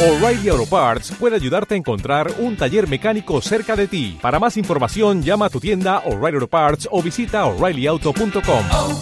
O'Reilly 0.00 0.48
Auto 0.48 0.64
Parts 0.64 1.10
puede 1.18 1.34
ayudarte 1.34 1.74
a 1.74 1.76
encontrar 1.76 2.32
un 2.38 2.56
taller 2.56 2.88
mecánico 2.88 3.40
cerca 3.40 3.74
de 3.74 3.88
ti. 3.88 4.16
Para 4.22 4.38
más 4.38 4.56
información, 4.56 5.24
llama 5.24 5.46
a 5.46 5.50
tu 5.50 5.58
tienda 5.58 6.04
O'Reilly 6.06 6.36
Auto 6.36 6.46
Parts 6.46 6.88
o 6.92 7.02
visita 7.02 7.44
oreillyauto.com. 7.46 8.64
oh, 8.70 9.00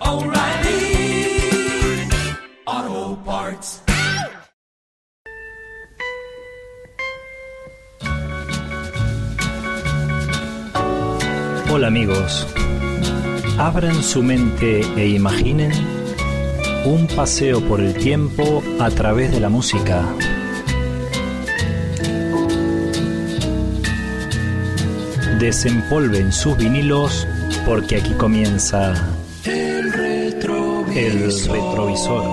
oh, 0.00 0.24
O'Reilly 0.24 1.38
Auto 2.64 3.22
Parts. 3.26 3.82
Hola 11.70 11.88
amigos, 11.88 12.46
abran 13.58 14.02
su 14.02 14.22
mente 14.22 14.80
e 14.96 15.08
imaginen 15.08 16.03
un 16.84 17.06
paseo 17.06 17.60
por 17.62 17.80
el 17.80 17.94
tiempo 17.94 18.62
a 18.78 18.90
través 18.90 19.32
de 19.32 19.40
la 19.40 19.48
música. 19.48 20.04
Desempolven 25.40 26.32
sus 26.32 26.56
vinilos 26.56 27.26
porque 27.66 27.96
aquí 27.96 28.12
comienza 28.14 28.94
el 29.44 29.92
retrovisor. 29.92 32.24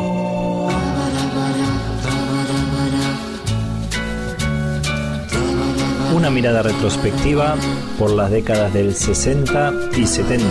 Una 6.14 6.30
mirada 6.30 6.62
retrospectiva 6.62 7.56
por 7.98 8.12
las 8.12 8.30
décadas 8.30 8.74
del 8.74 8.94
60 8.94 9.74
y 9.98 10.06
70. 10.06 10.46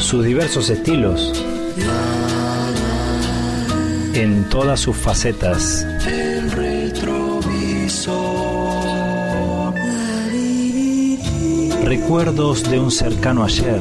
Sus 0.00 0.24
diversos 0.24 0.70
estilos. 0.70 1.45
En 4.14 4.48
todas 4.48 4.80
sus 4.80 4.96
facetas. 4.96 5.86
Recuerdos 11.84 12.68
de 12.70 12.80
un 12.80 12.90
cercano 12.90 13.44
ayer. 13.44 13.80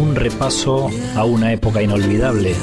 Un 0.00 0.14
repaso 0.14 0.88
a 1.14 1.24
una 1.24 1.52
época 1.52 1.82
inolvidable. 1.82 2.54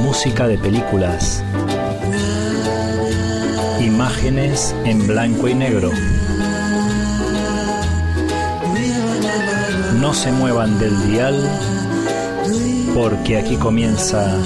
Música 0.00 0.48
de 0.48 0.58
películas. 0.58 1.42
Imágenes 3.80 4.74
en 4.84 5.06
blanco 5.06 5.48
y 5.48 5.54
negro. 5.54 5.90
No 10.02 10.12
se 10.12 10.32
muevan 10.32 10.80
del 10.80 11.12
dial 11.12 11.48
porque 12.92 13.38
aquí 13.38 13.54
comienza 13.54 14.36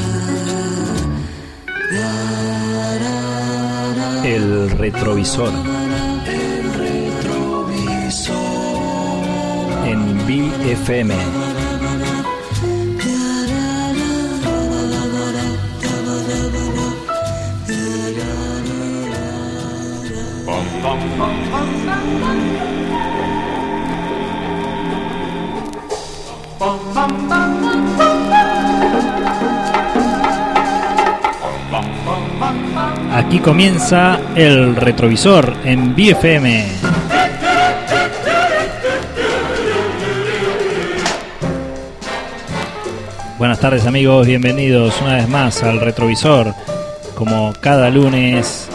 el 4.22 4.68
retrovisor. 4.72 5.50
En 9.86 10.18
BFM. 10.26 11.14
Aquí 33.12 33.40
comienza 33.40 34.18
el 34.34 34.74
retrovisor 34.76 35.52
en 35.64 35.94
BFM. 35.94 36.66
Buenas 43.38 43.60
tardes 43.60 43.86
amigos, 43.86 44.26
bienvenidos 44.26 44.98
una 45.02 45.16
vez 45.16 45.28
más 45.28 45.62
al 45.62 45.78
retrovisor, 45.80 46.54
como 47.14 47.52
cada 47.60 47.90
lunes 47.90 48.68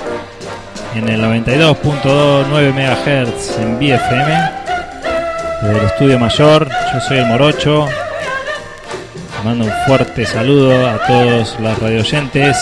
en 0.93 1.09
el 1.09 1.19
92.29 1.19 2.73
MHz 2.73 3.57
en 3.57 3.79
BFM, 3.79 4.51
desde 5.63 5.79
el 5.79 5.85
estudio 5.85 6.19
mayor, 6.19 6.67
yo 6.93 6.99
soy 6.99 7.17
el 7.17 7.25
Morocho, 7.25 7.87
mando 9.43 9.65
un 9.65 9.71
fuerte 9.85 10.25
saludo 10.25 10.87
a 10.87 10.97
todos 11.05 11.59
los 11.59 11.79
radioyentes. 11.79 12.57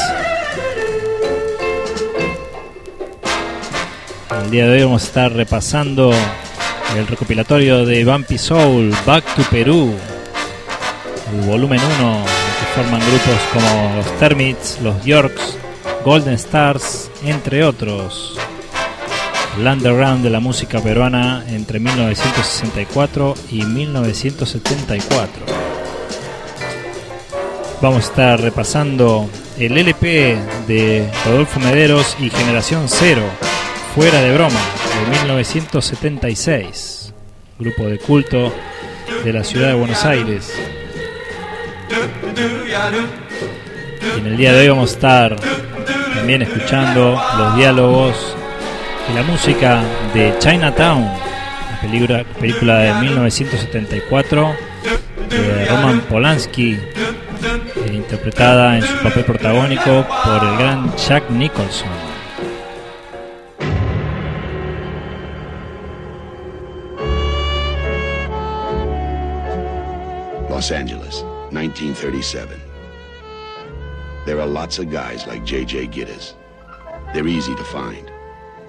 El 4.44 4.52
día 4.52 4.66
de 4.66 4.72
hoy 4.74 4.84
vamos 4.84 5.04
a 5.04 5.06
estar 5.06 5.32
repasando 5.32 6.12
el 6.96 7.08
recopilatorio 7.08 7.86
de 7.86 8.06
Bumpy 8.06 8.38
Soul, 8.38 8.94
Back 9.06 9.24
to 9.36 9.44
Perú, 9.50 9.94
el 11.34 11.42
volumen 11.48 11.80
1, 12.00 12.24
que 12.26 12.82
forman 12.82 13.02
grupos 13.02 13.40
como 13.54 13.96
los 13.98 14.20
Termits, 14.20 14.80
los 14.82 15.04
Yorks, 15.04 15.58
Golden 16.06 16.34
Stars, 16.34 17.12
entre 17.24 17.64
otros. 17.64 18.39
Underground 19.58 20.24
de 20.24 20.30
la 20.30 20.40
música 20.40 20.80
peruana 20.82 21.44
entre 21.48 21.80
1964 21.80 23.36
y 23.52 23.64
1974. 23.64 25.46
Vamos 27.82 28.06
a 28.06 28.10
estar 28.10 28.42
repasando 28.42 29.30
el 29.58 29.78
LP 29.78 30.38
de 30.68 31.10
Rodolfo 31.26 31.60
Mederos 31.60 32.16
y 32.20 32.30
Generación 32.30 32.88
Cero, 32.88 33.24
Fuera 33.96 34.22
de 34.22 34.34
Broma, 34.34 34.60
de 35.06 35.18
1976. 35.18 37.14
Grupo 37.58 37.86
de 37.86 38.00
culto 38.00 38.54
de 39.24 39.34
la 39.34 39.44
ciudad 39.44 39.70
de 39.70 39.74
Buenos 39.76 40.04
Aires. 40.06 40.54
Y 44.16 44.20
en 44.20 44.26
el 44.26 44.38
día 44.38 44.54
de 44.54 44.62
hoy 44.62 44.70
vamos 44.70 44.92
a 44.92 44.94
estar 44.94 45.36
también 46.16 46.42
escuchando 46.42 47.22
los 47.38 47.56
diálogos 47.56 48.29
y 49.10 49.14
la 49.14 49.24
música 49.24 49.84
de 50.14 50.34
Chinatown, 50.40 51.04
la 51.04 51.82
película, 51.82 52.24
película 52.40 52.80
de 52.80 52.94
1974 53.02 54.56
de 55.30 55.66
Roman 55.66 56.02
Polanski, 56.02 56.74
eh, 56.74 57.92
interpretada 57.94 58.78
en 58.78 58.84
su 58.84 58.98
papel 59.04 59.26
protagónico 59.26 60.06
por 60.24 60.44
el 60.44 60.58
gran 60.58 60.96
Jack 60.98 61.30
Nicholson. 61.30 61.90
Los 70.50 70.72
Angeles, 70.72 71.24
1937. 71.52 72.56
There 74.26 74.42
are 74.42 74.48
lots 74.48 74.78
of 74.78 74.92
guys 74.92 75.26
like 75.26 75.46
J.J. 75.46 75.88
Gittes. 75.88 76.36
They're 77.14 77.28
easy 77.28 77.56
to 77.56 77.64
find, 77.64 78.12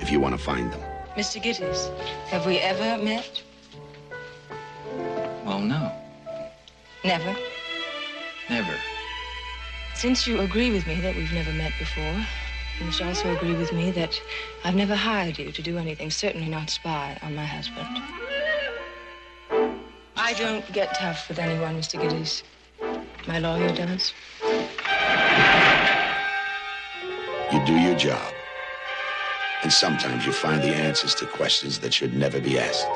if 0.01 0.11
you 0.11 0.21
want 0.21 0.37
to 0.37 0.43
find 0.43 0.73
them. 0.73 0.81
Mr. 1.17 1.43
Gittes, 1.43 1.89
have 2.29 2.47
we 2.47 2.59
ever 2.59 3.03
met? 3.03 3.43
Well, 5.45 5.61
no, 5.61 5.93
Never. 7.05 7.35
never. 8.49 8.75
Since 9.95 10.27
you 10.27 10.41
agree 10.41 10.71
with 10.71 10.87
me 10.87 11.01
that 11.01 11.15
we've 11.17 11.33
never 11.33 11.53
met 11.53 11.73
before, 11.79 12.15
you 12.79 12.87
must 12.87 13.03
also 13.03 13.35
agree 13.37 13.55
with 13.55 13.73
me 13.73 13.91
that 13.91 14.21
I've 14.65 14.75
never 14.75 14.95
hired 14.95 15.39
you 15.39 15.51
to 15.53 15.63
do 15.63 15.77
anything, 15.77 16.11
certainly 16.11 16.49
not 16.49 16.71
spy 16.71 17.19
on 17.23 17.35
my 17.35 17.45
husband. 17.45 17.89
I 20.17 20.33
don't 20.35 20.71
get 20.73 20.95
tough 20.95 21.29
with 21.29 21.39
anyone, 21.39 21.77
Mr. 21.77 22.01
Gittes. 22.01 22.43
My 23.27 23.39
lawyer 23.39 23.75
does. 23.75 24.15
You 27.53 27.67
do 27.67 27.75
your 27.75 27.97
job. 27.97 28.33
And 29.63 29.73
sometimes 29.73 30.25
you 30.25 30.33
find 30.33 30.63
the 30.63 30.75
answers 30.75 31.15
to 31.17 31.27
questions 31.27 31.81
that 31.81 31.93
should 31.93 32.15
never 32.15 32.41
be 32.41 32.59
asked. 32.59 32.87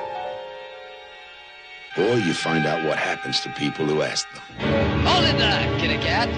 Or 1.96 2.16
you 2.16 2.32
find 2.32 2.66
out 2.66 2.84
what 2.84 2.98
happens 2.98 3.40
to 3.40 3.50
people 3.50 3.84
who 3.84 4.02
ask 4.02 4.26
them. 4.32 4.42
Hold 5.06 5.24
it 5.24 5.36
there, 5.36 5.78
kitty 5.78 5.98
cat. 5.98 6.28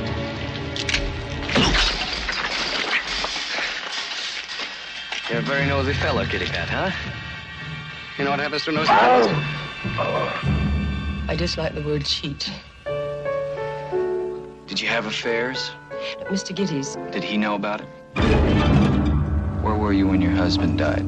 You're 5.31 5.39
a 5.39 5.43
very 5.43 5.67
nosy 5.67 5.93
fellow, 5.93 6.25
kitty 6.25 6.47
cat, 6.47 6.69
huh? 6.69 6.91
You 8.19 8.25
know 8.25 8.31
what 8.31 8.41
happens 8.41 8.65
to 8.65 8.73
nosy 8.73 8.89
fellows? 8.89 9.29
I 11.29 11.35
dislike 11.37 11.75
the 11.75 11.83
word 11.83 12.05
cheat. 12.05 12.51
Did 14.67 14.81
you 14.81 14.89
have 14.89 15.07
affairs? 15.07 15.71
Mr. 16.31 16.55
Gittes, 16.55 16.97
Did 17.13 17.25
he 17.25 17.37
know 17.37 17.55
about 17.55 17.81
it? 17.81 18.86
Where 19.67 19.75
were 19.75 19.93
you 19.93 20.07
when 20.07 20.23
your 20.23 20.31
husband 20.31 20.79
died? 20.79 21.05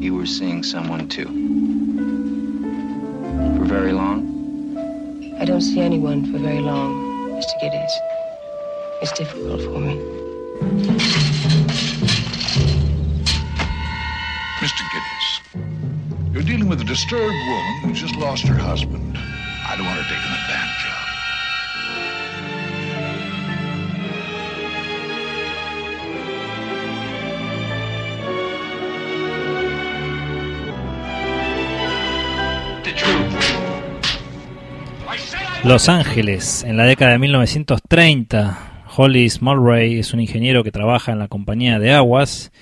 You 0.00 0.14
were 0.14 0.24
seeing 0.24 0.62
someone 0.62 1.08
too. 1.08 1.26
For 3.58 3.64
very 3.64 3.90
long? 3.90 4.22
I 5.40 5.44
don't 5.46 5.62
see 5.62 5.80
anyone 5.80 6.30
for 6.30 6.38
very 6.38 6.60
long, 6.60 6.92
Mr. 7.32 7.60
Giddens. 7.60 7.90
It's 9.02 9.10
difficult 9.18 9.62
for 9.62 9.80
me. 9.80 9.96
Mr. 14.62 14.82
Giddens, 14.92 16.32
you're 16.32 16.44
dealing 16.44 16.68
with 16.68 16.80
a 16.80 16.84
disturbed 16.84 17.34
woman 17.48 17.80
who 17.82 17.92
just 17.94 18.14
lost 18.14 18.46
her 18.46 18.54
husband. 18.54 19.18
I 19.18 19.74
don't 19.76 19.86
want 19.86 19.98
her 19.98 20.08
taken 20.14 20.30
advantage 20.30 20.83
Los 35.64 35.88
Ángeles, 35.88 36.62
en 36.62 36.76
la 36.76 36.84
década 36.84 37.12
de 37.12 37.18
1930. 37.20 38.84
Hollis 38.94 39.40
Mulray 39.40 39.98
es 39.98 40.12
un 40.12 40.20
ingeniero 40.20 40.62
que 40.62 40.70
trabaja 40.70 41.10
en 41.10 41.18
la 41.18 41.28
compañía 41.28 41.78
de 41.78 41.90
aguas 41.90 42.52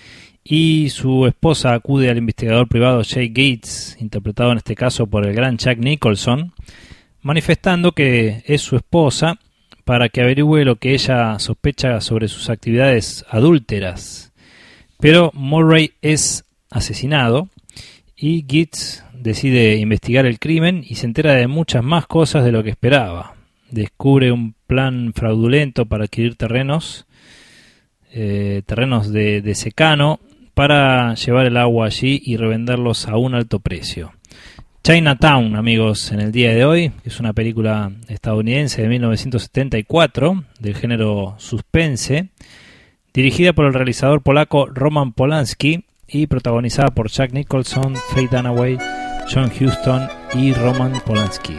y 0.45 0.89
su 0.91 1.27
esposa 1.27 1.75
acude 1.75 2.11
al 2.11 2.19
investigador 2.19 2.69
privado 2.69 3.03
Jay 3.05 3.27
Gates, 3.29 3.97
interpretado 4.01 4.53
en 4.53 4.59
este 4.59 4.77
caso 4.77 5.09
por 5.09 5.27
el 5.27 5.35
gran 5.35 5.59
Jack 5.59 5.79
Nicholson, 5.79 6.53
manifestando 7.23 7.91
que 7.91 8.45
es 8.47 8.63
su 8.63 8.77
esposa 8.77 9.37
para 9.85 10.09
que 10.09 10.21
averigüe 10.21 10.65
lo 10.65 10.77
que 10.77 10.95
ella 10.95 11.41
sospecha 11.41 12.01
sobre 12.01 12.29
sus 12.29 12.51
actividades 12.51 13.25
adúlteras. 13.29 14.33
Pero 15.01 15.33
Mulray 15.35 15.95
es 16.03 16.45
asesinado 16.71 17.49
y 18.17 18.43
Gates 18.43 19.03
decide 19.23 19.77
investigar 19.77 20.27
el 20.27 20.39
crimen 20.39 20.85
y 20.87 20.97
se 20.97 21.07
entera 21.07 21.35
de 21.35 21.47
muchas 21.47 21.83
más 21.83 22.07
cosas 22.07 22.45
de 22.45 22.53
lo 22.53 22.63
que 22.63 22.71
esperaba. 22.71 23.35
Descubre 23.71 24.33
un 24.33 24.55
plan 24.67 25.13
fraudulento 25.15 25.87
para 25.87 26.05
adquirir 26.05 26.37
terrenos, 26.37 27.07
eh, 28.13 28.63
terrenos 28.67 29.13
de, 29.13 29.41
de 29.41 29.55
secano, 29.55 30.21
para 30.55 31.15
llevar 31.15 31.47
el 31.47 31.57
agua 31.57 31.87
allí 31.87 32.21
y 32.25 32.37
revenderlos 32.37 33.09
a 33.09 33.17
un 33.17 33.35
alto 33.35 33.61
precio. 33.61 34.13
Chinatown, 34.85 35.55
amigos, 35.55 36.11
en 36.11 36.21
el 36.21 36.33
día 36.33 36.53
de 36.53 36.65
hoy, 36.65 36.93
es 37.05 37.21
una 37.21 37.33
película 37.33 37.93
estadounidense 38.09 38.83
de 38.83 38.89
1974 38.89 40.45
del 40.59 40.75
género 40.75 41.37
suspense, 41.39 42.31
dirigida 43.15 43.53
por 43.53 43.67
el 43.67 43.75
realizador 43.75 44.23
polaco 44.23 44.67
Roman 44.67 45.13
Polanski 45.13 45.85
y 46.09 46.27
protagonizada 46.27 46.89
por 46.91 47.09
Jack 47.09 47.33
Nicholson, 47.33 47.95
Faye 48.13 48.29
Dunaway, 48.29 48.77
John 49.29 49.51
Huston 49.51 50.09
y 50.35 50.53
Roman 50.55 51.01
Polanski. 51.05 51.57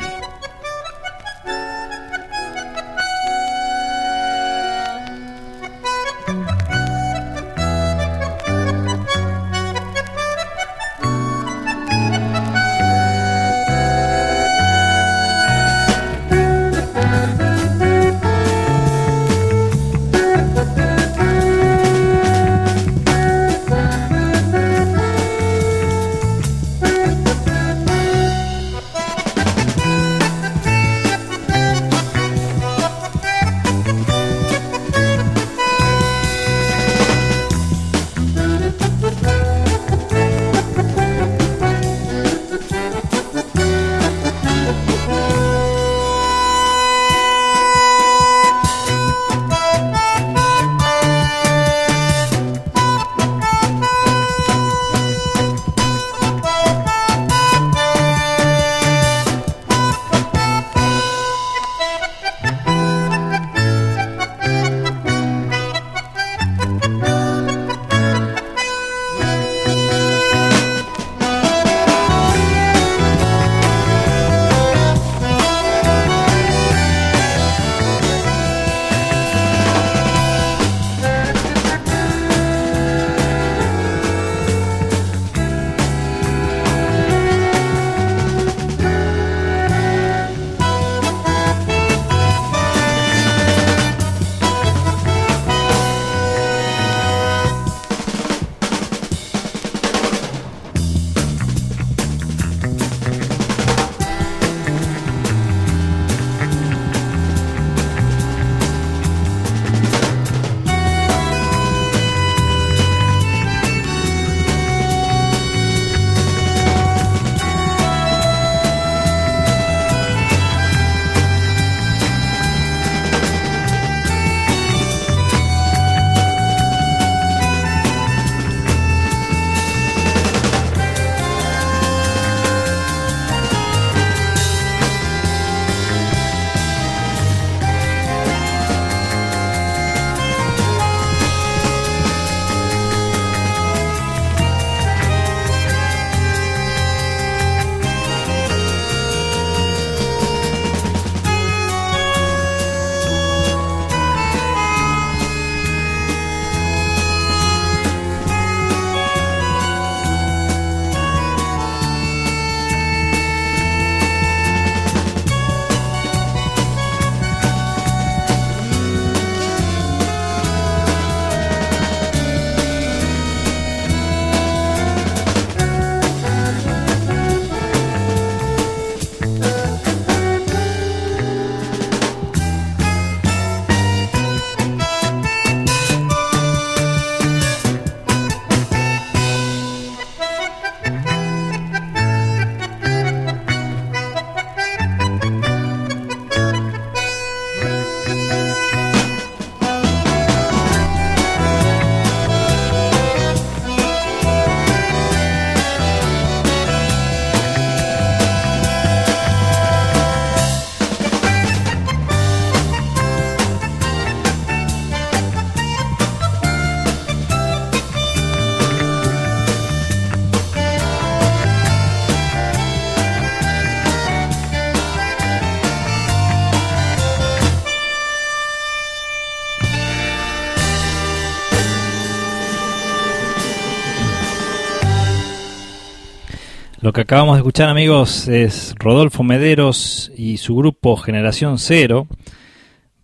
Que 236.94 237.02
acabamos 237.02 237.36
de 237.36 237.40
escuchar, 237.40 237.70
amigos, 237.70 238.28
es 238.28 238.76
Rodolfo 238.78 239.24
Mederos 239.24 240.12
y 240.16 240.38
su 240.38 240.56
grupo 240.56 240.96
Generación 240.96 241.58
Cero 241.58 242.08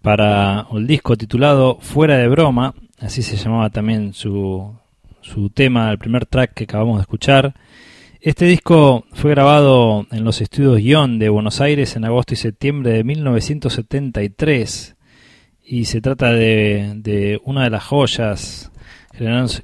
para 0.03 0.67
el 0.72 0.86
disco 0.86 1.15
titulado 1.15 1.79
Fuera 1.81 2.17
de 2.17 2.27
Broma, 2.27 2.75
así 3.00 3.24
se 3.24 3.36
llamaba 3.36 3.72
también 3.72 4.13
su, 4.13 4.75
su 5.22 5.50
tema, 5.50 5.89
el 5.89 5.98
primer 5.98 6.27
track 6.27 6.53
que 6.53 6.65
acabamos 6.65 6.98
de 6.98 7.01
escuchar. 7.01 7.55
Este 8.22 8.46
disco 8.46 9.05
fue 9.13 9.31
grabado 9.31 10.05
en 10.12 10.24
los 10.24 10.39
estudios 10.41 10.79
Ion 10.81 11.17
de 11.17 11.29
Buenos 11.29 11.60
Aires 11.60 11.96
en 11.96 12.05
agosto 12.05 12.36
y 12.36 12.38
septiembre 12.38 12.91
de 12.91 13.03
1973 13.03 14.96
y 15.65 15.86
se 15.86 16.00
trata 16.00 16.31
de, 16.31 16.93
de 16.96 17.41
una 17.43 17.63
de 17.63 17.72
las 17.72 17.86
joyas. 17.86 18.72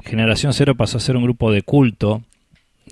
Generación 0.03 0.53
Cero 0.53 0.73
pasó 0.75 0.97
a 0.97 1.01
ser 1.01 1.15
un 1.15 1.23
grupo 1.23 1.51
de 1.51 1.61
culto 1.61 2.23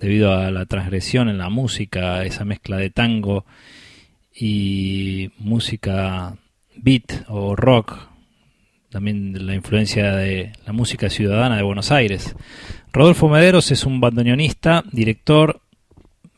debido 0.04 0.34
a 0.34 0.52
la 0.52 0.66
transgresión 0.66 1.30
en 1.30 1.38
la 1.38 1.50
música, 1.50 2.26
esa 2.26 2.44
mezcla 2.44 2.76
de 2.76 2.90
tango 2.90 3.46
y 4.36 5.32
música 5.38 6.36
beat 6.76 7.24
o 7.30 7.56
rock, 7.56 7.98
también 8.90 9.48
la 9.48 9.56
influencia 9.56 10.12
de 10.12 10.52
la 10.66 10.74
música 10.74 11.10
ciudadana 11.10 11.56
de 11.56 11.64
Buenos 11.64 11.90
Aires. 11.94 12.36
Rodolfo 12.92 13.30
Mederos 13.30 13.72
es 13.72 13.86
un 13.86 14.02
bandoneonista, 14.02 14.84
director, 14.92 15.62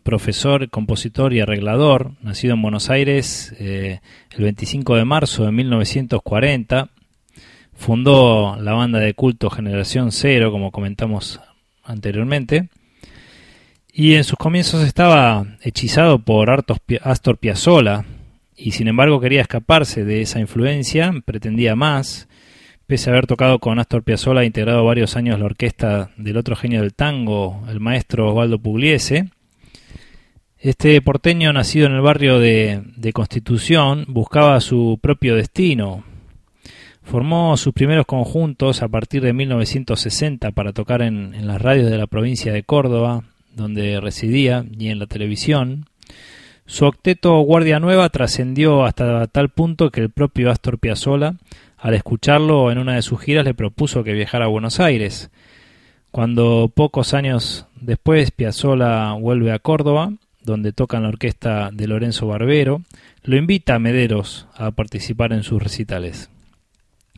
profesor, 0.03 0.69
compositor 0.69 1.33
y 1.33 1.39
arreglador, 1.39 2.11
nacido 2.21 2.53
en 2.53 2.61
Buenos 2.61 2.91
Aires 2.91 3.55
eh, 3.57 3.99
el 4.37 4.43
25 4.43 4.95
de 4.95 5.05
marzo 5.05 5.43
de 5.43 5.51
1940. 5.51 6.91
Fundó 7.73 8.57
la 8.61 8.73
banda 8.73 8.99
de 8.99 9.15
culto 9.15 9.49
Generación 9.49 10.11
Cero, 10.11 10.51
como 10.51 10.71
comentamos 10.71 11.41
anteriormente. 11.83 12.69
Y 13.97 14.15
en 14.15 14.25
sus 14.25 14.37
comienzos 14.37 14.83
estaba 14.85 15.45
hechizado 15.61 16.19
por 16.19 16.49
Astor 16.49 17.37
Piazzolla 17.37 18.03
y 18.57 18.71
sin 18.71 18.89
embargo 18.89 19.21
quería 19.21 19.39
escaparse 19.39 20.03
de 20.03 20.21
esa 20.21 20.41
influencia, 20.41 21.13
pretendía 21.23 21.77
más. 21.77 22.27
Pese 22.87 23.09
a 23.09 23.13
haber 23.13 23.25
tocado 23.25 23.59
con 23.59 23.79
Astor 23.79 24.03
Piazzolla 24.03 24.41
e 24.41 24.47
integrado 24.47 24.83
varios 24.83 25.15
años 25.15 25.39
la 25.39 25.45
orquesta 25.45 26.11
del 26.17 26.35
otro 26.35 26.57
genio 26.57 26.81
del 26.81 26.93
tango, 26.93 27.63
el 27.69 27.79
maestro 27.79 28.31
Osvaldo 28.31 28.59
Pugliese, 28.59 29.29
este 30.59 31.01
porteño 31.01 31.53
nacido 31.53 31.87
en 31.87 31.93
el 31.93 32.01
barrio 32.01 32.37
de, 32.37 33.11
Constitución 33.13 34.03
buscaba 34.09 34.59
su 34.59 34.99
propio 35.01 35.37
destino. 35.37 36.03
Formó 37.01 37.55
sus 37.55 37.71
primeros 37.71 38.05
conjuntos 38.05 38.81
a 38.81 38.89
partir 38.89 39.23
de 39.23 39.31
1960 39.31 40.51
para 40.51 40.73
tocar 40.73 41.01
en 41.01 41.47
las 41.47 41.61
radios 41.61 41.89
de 41.89 41.97
la 41.97 42.07
provincia 42.07 42.51
de 42.51 42.63
Córdoba, 42.63 43.23
donde 43.55 43.99
residía, 43.99 44.65
y 44.77 44.89
en 44.89 44.99
la 44.99 45.07
televisión. 45.07 45.85
Su 46.67 46.85
octeto 46.85 47.39
Guardia 47.41 47.79
Nueva 47.79 48.09
trascendió 48.09 48.85
hasta 48.85 49.27
tal 49.27 49.49
punto 49.49 49.91
que 49.91 50.01
el 50.01 50.09
propio 50.09 50.49
Astor 50.51 50.79
Piazzolla, 50.79 51.35
al 51.77 51.93
escucharlo 51.93 52.71
en 52.71 52.79
una 52.79 52.95
de 52.95 53.01
sus 53.01 53.21
giras, 53.21 53.45
le 53.45 53.53
propuso 53.53 54.03
que 54.03 54.13
viajara 54.13 54.45
a 54.45 54.49
Buenos 54.49 54.79
Aires. 54.79 55.29
Cuando 56.11 56.71
pocos 56.73 57.13
años 57.13 57.67
después 57.79 58.31
Piazzolla 58.31 59.13
vuelve 59.13 59.51
a 59.51 59.59
Córdoba, 59.59 60.13
donde 60.41 60.73
toca 60.73 60.97
en 60.97 61.03
la 61.03 61.09
orquesta 61.09 61.69
de 61.71 61.87
Lorenzo 61.87 62.27
Barbero, 62.27 62.81
lo 63.23 63.35
invita 63.35 63.75
a 63.75 63.79
Mederos 63.79 64.47
a 64.55 64.71
participar 64.71 65.33
en 65.33 65.43
sus 65.43 65.61
recitales. 65.61 66.29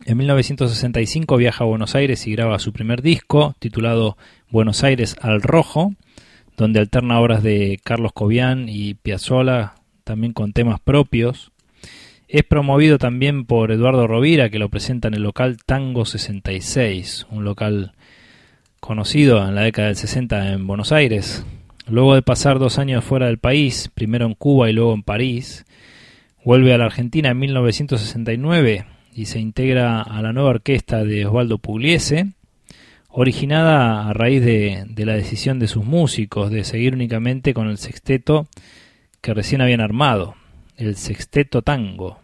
En 0.05 0.17
1965 0.17 1.37
viaja 1.37 1.63
a 1.63 1.67
Buenos 1.67 1.95
Aires 1.95 2.27
y 2.27 2.31
graba 2.31 2.59
su 2.59 2.71
primer 2.71 3.01
disco, 3.01 3.55
titulado 3.59 4.17
Buenos 4.49 4.83
Aires 4.83 5.15
al 5.21 5.41
Rojo, 5.41 5.93
donde 6.57 6.79
alterna 6.79 7.19
obras 7.19 7.43
de 7.43 7.79
Carlos 7.83 8.11
Cobian 8.13 8.67
y 8.67 8.95
Piazzolla, 8.95 9.75
también 10.03 10.33
con 10.33 10.53
temas 10.53 10.79
propios. 10.79 11.51
Es 12.27 12.43
promovido 12.43 12.97
también 12.97 13.45
por 13.45 13.71
Eduardo 13.71 14.07
Rovira, 14.07 14.49
que 14.49 14.59
lo 14.59 14.67
presenta 14.67 15.07
en 15.07 15.13
el 15.13 15.23
local 15.23 15.57
Tango 15.65 16.05
66, 16.05 17.27
un 17.29 17.45
local 17.45 17.93
conocido 18.79 19.47
en 19.47 19.55
la 19.55 19.61
década 19.61 19.87
del 19.87 19.97
60 19.97 20.53
en 20.53 20.67
Buenos 20.67 20.91
Aires. 20.91 21.45
Luego 21.87 22.15
de 22.15 22.21
pasar 22.21 22.59
dos 22.59 22.79
años 22.79 23.05
fuera 23.05 23.27
del 23.27 23.37
país, 23.37 23.89
primero 23.93 24.25
en 24.25 24.33
Cuba 24.33 24.69
y 24.69 24.73
luego 24.73 24.93
en 24.93 25.03
París, 25.03 25.65
vuelve 26.43 26.73
a 26.73 26.77
la 26.77 26.85
Argentina 26.85 27.29
en 27.29 27.39
1969 27.39 28.85
y 29.13 29.25
se 29.25 29.39
integra 29.39 30.01
a 30.01 30.21
la 30.21 30.33
nueva 30.33 30.49
orquesta 30.49 31.03
de 31.03 31.25
Osvaldo 31.25 31.59
Pugliese, 31.59 32.33
originada 33.19 34.07
a 34.07 34.13
raíz 34.13 34.43
de, 34.45 34.85
la 34.95 35.13
decisión 35.13 35.57
de 35.57 35.67
sus 35.67 35.83
músicos 35.83 36.51
de 36.51 36.63
seguir 36.63 36.93
únicamente 36.93 37.55
con 37.55 37.67
el 37.67 37.79
sexteto 37.79 38.47
que 39.21 39.33
recién 39.33 39.59
habían 39.59 39.81
armado, 39.81 40.35
el 40.75 40.95
Sexteto 40.97 41.63
Tango. 41.63 42.19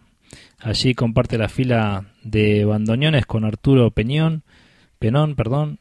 Allí 0.60 0.94
comparte 0.94 1.36
la 1.36 1.48
fila 1.48 2.04
de 2.22 2.64
bandoneones 2.64 3.26
con 3.26 3.44
Arturo 3.44 3.90
Peñón, 3.90 4.44
Penón, 5.00 5.34
perdón, 5.34 5.80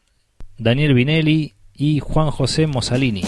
Daniel 0.57 0.95
Vinelli 0.95 1.53
y 1.75 1.99
Juan 1.99 2.31
José 2.31 2.65
Mosalini. 2.65 3.21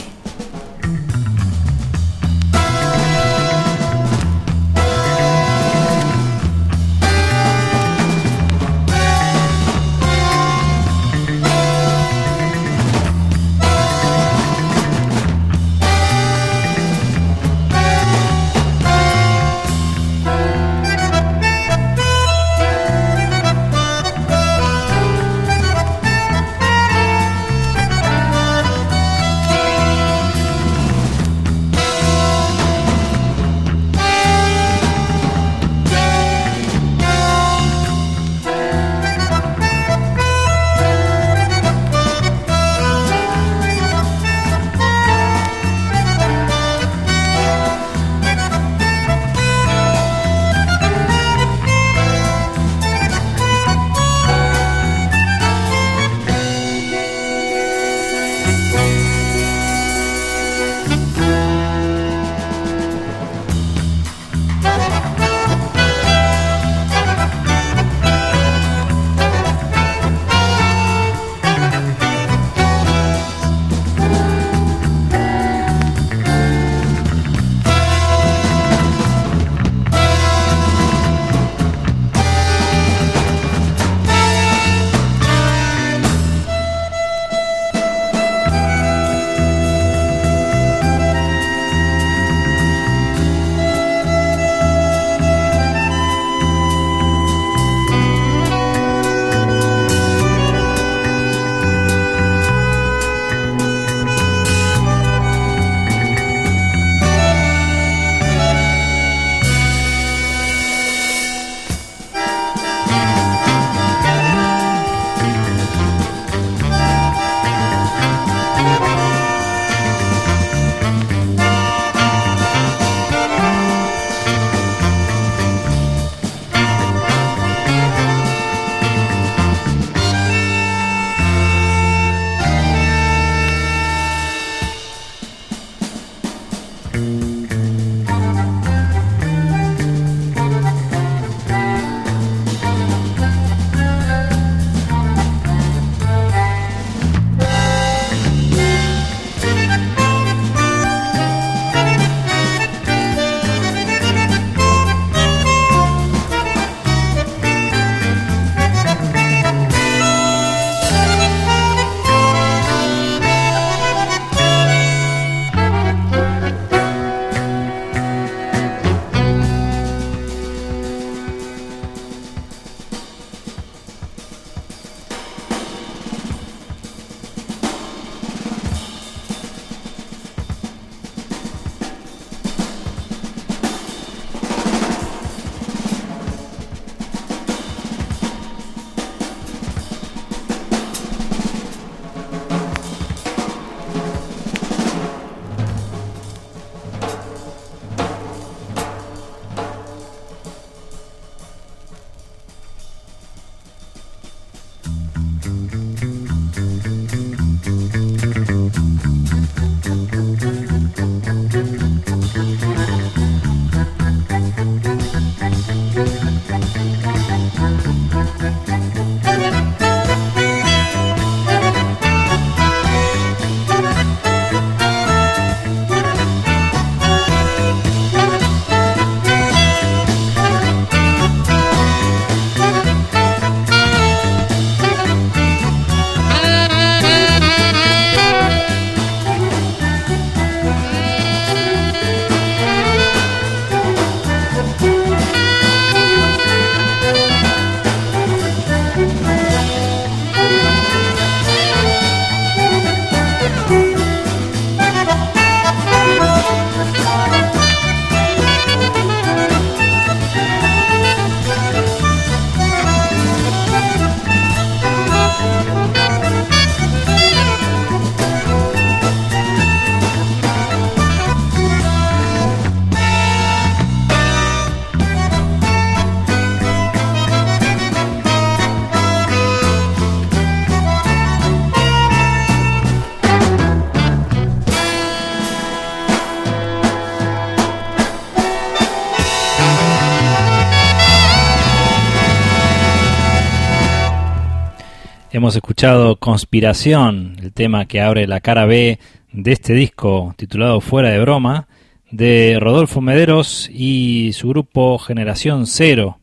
Hemos 295.55 295.63
escuchado 295.63 296.18
Conspiración, 296.18 297.37
el 297.41 297.53
tema 297.53 297.85
que 297.85 298.01
abre 298.01 298.27
la 298.27 298.41
cara 298.41 298.65
B 298.65 299.00
de 299.31 299.51
este 299.53 299.74
disco 299.74 300.33
titulado 300.35 300.81
Fuera 300.81 301.11
de 301.11 301.22
Broma, 301.22 301.70
de 302.11 302.57
Rodolfo 302.59 303.00
Mederos 303.00 303.70
y 303.72 304.33
su 304.33 304.50
grupo 304.50 304.98
Generación 304.98 305.65
Cero, 305.65 306.20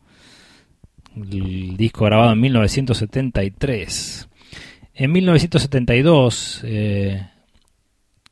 el 1.16 1.78
disco 1.78 2.04
grabado 2.04 2.34
en 2.34 2.42
1973. 2.42 4.28
En 4.92 5.12
1972, 5.12 6.60
eh, 6.64 7.26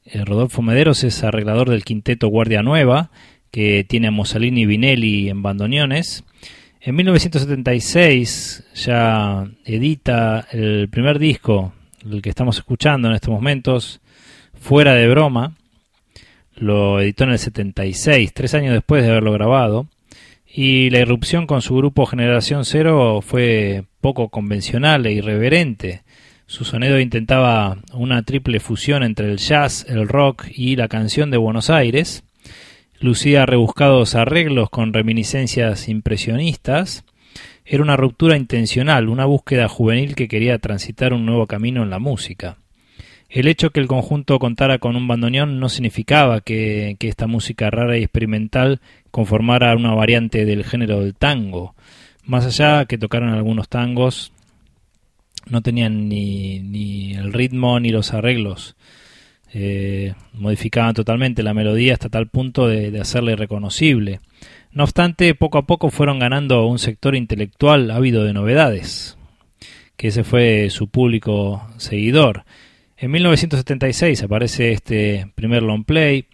eh, 0.05 0.25
Rodolfo 0.27 0.61
Mederos 0.61 1.03
es 1.03 1.25
arreglador 1.25 1.71
del 1.71 1.83
quinteto 1.83 2.29
Guardia 2.29 2.63
Nueva, 2.63 3.11
que 3.51 3.87
tiene 3.89 4.09
a 4.09 4.11
Mussolini 4.11 4.61
y 4.61 4.67
Vinelli 4.67 5.31
en 5.31 5.41
bandoneones. 5.41 6.25
En 6.83 6.97
1976 6.97 8.65
ya 8.75 9.47
edita 9.67 10.47
el 10.51 10.89
primer 10.89 11.19
disco, 11.19 11.75
el 12.11 12.23
que 12.23 12.31
estamos 12.31 12.57
escuchando 12.57 13.09
en 13.09 13.15
estos 13.15 13.29
momentos, 13.29 14.01
Fuera 14.59 14.95
de 14.95 15.07
Broma. 15.07 15.57
Lo 16.55 16.99
editó 17.01 17.25
en 17.25 17.33
el 17.33 17.39
76, 17.39 18.33
tres 18.33 18.55
años 18.55 18.73
después 18.73 19.03
de 19.03 19.11
haberlo 19.11 19.33
grabado. 19.33 19.89
Y 20.47 20.89
la 20.89 21.01
irrupción 21.01 21.47
con 21.47 21.61
su 21.61 21.77
grupo 21.77 22.07
Generación 22.07 22.65
Cero 22.65 23.21
fue 23.21 23.85
poco 24.01 24.31
convencional 24.31 25.05
e 25.05 25.13
irreverente. 25.13 26.03
Su 26.47 26.65
sonido 26.65 26.99
intentaba 26.99 27.77
una 27.93 28.23
triple 28.23 28.59
fusión 28.59 29.03
entre 29.03 29.31
el 29.31 29.37
jazz, 29.37 29.85
el 29.87 30.09
rock 30.09 30.47
y 30.51 30.77
la 30.77 30.89
canción 30.89 31.31
de 31.31 31.37
Buenos 31.37 31.69
Aires. 31.69 32.25
Lucía 33.01 33.47
rebuscados 33.47 34.15
arreglos 34.15 34.69
con 34.69 34.93
reminiscencias 34.93 35.89
impresionistas. 35.89 37.03
Era 37.65 37.83
una 37.83 37.97
ruptura 37.97 38.37
intencional, 38.37 39.09
una 39.09 39.25
búsqueda 39.25 39.69
juvenil 39.69 40.15
que 40.15 40.29
quería 40.29 40.59
transitar 40.59 41.15
un 41.15 41.25
nuevo 41.25 41.47
camino 41.47 41.83
en 41.83 41.89
la 41.89 41.99
música. 41.99 42.59
El 43.31 43.49
hecho 43.49 43.71
que 43.71 43.81
el 43.81 43.87
conjunto 43.87 44.39
contara 44.39 44.77
con 44.77 44.97
un 44.97 45.09
bandoneón 45.09 45.61
no 45.61 45.71
significaba 45.71 46.43
que, 46.43 46.97
que, 46.99 47.09
esta 47.09 47.27
música 47.27 47.71
rara 47.71 47.97
y 47.97 48.03
experimental 48.03 48.81
conformara 49.11 49.75
una 49.75 49.95
variante 49.95 50.45
del 50.45 50.63
género 50.63 51.01
del 51.01 51.15
tango. 51.15 51.75
Más 52.27 52.45
allá 52.45 52.85
que 52.85 52.99
tocaron 52.99 53.31
algunos 53.31 53.71
tangos, 53.71 54.31
no 55.47 55.63
tenían 55.63 56.07
ni, 56.07 56.59
ni 56.59 57.15
el 57.15 57.33
ritmo 57.33 57.81
ni 57.81 57.89
los 57.89 58.13
arreglos. 58.13 58.77
Eh, 59.53 60.15
modificaban 60.33 60.95
totalmente 60.95 61.43
la 61.43 61.55
melodía 61.55 61.95
hasta 61.95 62.09
tal 62.09 62.29
punto 62.29 62.69
de, 62.69 62.91
de, 62.91 63.01
hacerle 63.01 63.35
reconocible. 63.35 64.21
No 64.71 64.85
obstante, 64.85 65.35
poco 65.35 65.59
a 65.59 65.67
poco 65.67 65.91
fueron 65.91 66.21
ganando 66.21 66.67
un 66.67 66.79
sector 66.79 67.17
intelectual 67.17 67.91
ávido 67.91 68.23
de 68.23 68.33
novedades, 68.33 69.19
que 69.97 70.09
ese 70.09 70.23
fue 70.23 70.71
su 70.71 70.89
público 70.89 71.67
seguidor. 71.79 72.45
En 72.97 73.11
1976 73.11 74.23
aparece 74.23 74.73
este 74.73 75.33
primer 75.35 75.65
long 75.65 75.85
play, 75.85 76.27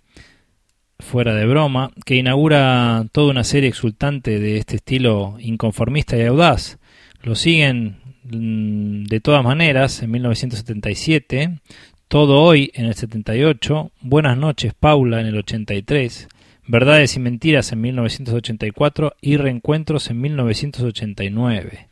fuera 0.99 1.35
de 1.35 1.47
broma, 1.47 1.93
que 2.05 2.17
inaugura 2.17 3.07
toda 3.13 3.31
una 3.31 3.45
serie 3.45 3.71
exultante 3.71 4.39
de 4.39 4.59
este 4.59 4.77
estilo 4.77 5.37
inconformista 5.39 6.19
y 6.19 6.23
audaz. 6.23 6.79
Lo 7.23 7.35
siguen 7.35 7.97
Mm, 8.29 9.05
de 9.05 9.21
todas 9.21 9.45
maneras, 9.45 10.03
en 10.03 10.11
1977, 10.11 11.61
Todo 12.09 12.41
Hoy 12.41 12.71
en 12.75 12.87
el 12.87 12.95
78, 12.95 13.91
Buenas 14.01 14.39
noches 14.39 14.75
Paula 14.79 15.21
en 15.21 15.27
el 15.27 15.39
83, 15.39 16.29
Verdades 16.69 17.17
y 17.17 17.19
Mentiras 17.19 17.73
en 17.73 17.81
1984 17.81 19.15
y 19.21 19.37
Reencuentros 19.37 20.09
en 20.11 20.21
1989. 20.21 21.89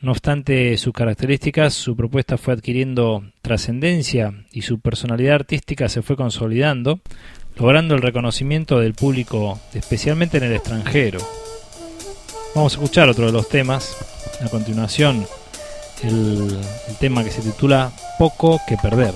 No 0.00 0.12
obstante 0.12 0.74
sus 0.78 0.94
características, 0.94 1.74
su 1.74 1.94
propuesta 1.94 2.38
fue 2.38 2.54
adquiriendo 2.54 3.24
trascendencia 3.42 4.32
y 4.52 4.62
su 4.62 4.80
personalidad 4.80 5.34
artística 5.34 5.90
se 5.90 6.00
fue 6.00 6.16
consolidando, 6.16 7.00
logrando 7.58 7.94
el 7.94 8.00
reconocimiento 8.00 8.80
del 8.80 8.94
público, 8.94 9.60
especialmente 9.74 10.38
en 10.38 10.44
el 10.44 10.54
extranjero. 10.54 11.18
Vamos 12.54 12.72
a 12.72 12.76
escuchar 12.80 13.10
otro 13.10 13.26
de 13.26 13.32
los 13.32 13.50
temas 13.50 13.98
a 14.42 14.48
continuación 14.48 15.26
el, 16.02 16.60
tema 16.98 17.24
que 17.24 17.30
se 17.30 17.42
titula 17.42 17.90
Poco 18.18 18.60
que 18.66 18.76
perder. 18.76 19.14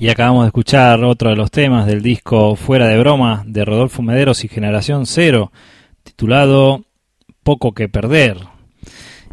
Y 0.00 0.10
acabamos 0.10 0.44
de 0.44 0.48
escuchar 0.48 1.02
otro 1.02 1.30
de 1.30 1.36
los 1.36 1.50
temas 1.50 1.84
del 1.84 2.02
disco 2.02 2.54
Fuera 2.54 2.86
de 2.86 3.00
Broma 3.00 3.42
de 3.44 3.64
Rodolfo 3.64 4.00
Mederos 4.00 4.44
y 4.44 4.48
Generación 4.48 5.06
Cero, 5.06 5.50
titulado 6.04 6.84
Poco 7.42 7.72
que 7.72 7.88
Perder. 7.88 8.38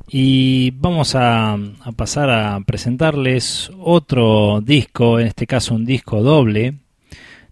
Y 0.07 0.71
vamos 0.71 1.13
a, 1.13 1.55
pasar 1.95 2.31
a 2.31 2.59
presentarles 2.65 3.69
otro 3.79 4.59
disco, 4.59 5.19
en 5.19 5.27
este 5.27 5.45
caso 5.45 5.75
un 5.75 5.85
disco 5.85 6.23
doble, 6.23 6.79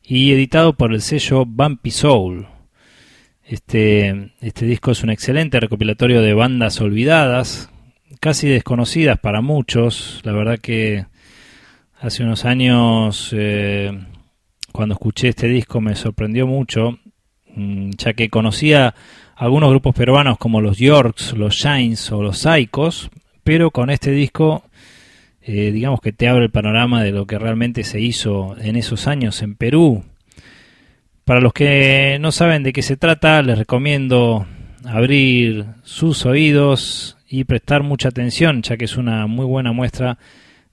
y 0.03 0.31
editado 0.31 0.73
por 0.73 0.93
el 0.93 1.01
sello 1.01 1.45
Bumpy 1.45 1.91
Soul. 1.91 2.47
Este, 3.43 4.31
este 4.41 4.65
disco 4.65 4.91
es 4.91 5.03
un 5.03 5.11
excelente 5.11 5.59
recopilatorio 5.59 6.21
de 6.21 6.33
bandas 6.33 6.81
olvidadas, 6.81 7.69
casi 8.19 8.47
desconocidas 8.47 9.19
para 9.19 9.41
muchos. 9.41 10.21
La 10.23 10.31
verdad 10.31 10.59
que 10.59 11.05
hace 11.99 12.23
unos 12.23 12.45
años, 12.45 13.29
eh, 13.33 13.91
cuando 14.71 14.93
escuché 14.93 15.29
este 15.29 15.47
disco, 15.47 15.81
me 15.81 15.95
sorprendió 15.95 16.47
mucho, 16.47 16.97
mm, 17.55 17.91
ya 17.97 18.13
que 18.13 18.29
conocía 18.29 18.95
algunos 19.35 19.69
grupos 19.69 19.95
peruanos 19.95 20.37
como 20.37 20.61
los 20.61 20.77
Yorks, 20.77 21.33
los 21.33 21.55
Shines 21.55 22.11
o 22.11 22.23
los 22.23 22.39
Psychos, 22.39 23.09
pero 23.43 23.69
con 23.69 23.89
este 23.89 24.11
disco, 24.11 24.63
eh, 25.47 25.71
digamos 25.71 26.01
que 26.01 26.11
te 26.11 26.27
abre 26.27 26.45
el 26.45 26.51
panorama 26.51 27.03
de 27.03 27.11
lo 27.11 27.27
que 27.27 27.37
realmente 27.37 27.83
se 27.83 28.01
hizo 28.01 28.55
en 28.59 28.75
esos 28.75 29.05
años 29.05 29.43
en 29.43 29.55
Perú. 29.55 30.03
Para 31.23 31.39
los 31.39 31.53
que 31.53 32.17
no 32.19 32.31
saben 32.31 32.63
de 32.63 32.73
qué 32.73 32.81
se 32.81 32.97
trata, 32.97 33.43
les 33.43 33.59
recomiendo 33.59 34.47
abrir 34.85 35.65
sus 35.83 36.25
oídos 36.25 37.17
y 37.27 37.43
prestar 37.43 37.83
mucha 37.83 38.09
atención, 38.09 38.63
ya 38.63 38.75
que 38.75 38.85
es 38.85 38.97
una 38.97 39.27
muy 39.27 39.45
buena 39.45 39.71
muestra 39.71 40.17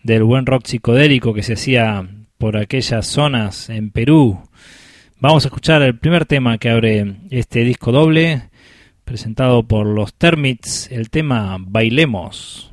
del 0.02 0.22
buen 0.22 0.46
rock 0.46 0.66
psicodélico 0.66 1.34
que 1.34 1.42
se 1.42 1.54
hacía 1.54 2.08
por 2.38 2.56
aquellas 2.56 3.06
zonas 3.06 3.68
en 3.68 3.90
Perú. 3.90 4.40
Vamos 5.20 5.44
a 5.44 5.48
escuchar 5.48 5.82
el 5.82 5.98
primer 5.98 6.24
tema 6.24 6.56
que 6.56 6.70
abre 6.70 7.16
este 7.30 7.62
disco 7.62 7.92
doble, 7.92 8.44
presentado 9.04 9.62
por 9.64 9.86
los 9.86 10.14
Termits, 10.14 10.90
el 10.90 11.10
tema 11.10 11.58
Bailemos. 11.60 12.72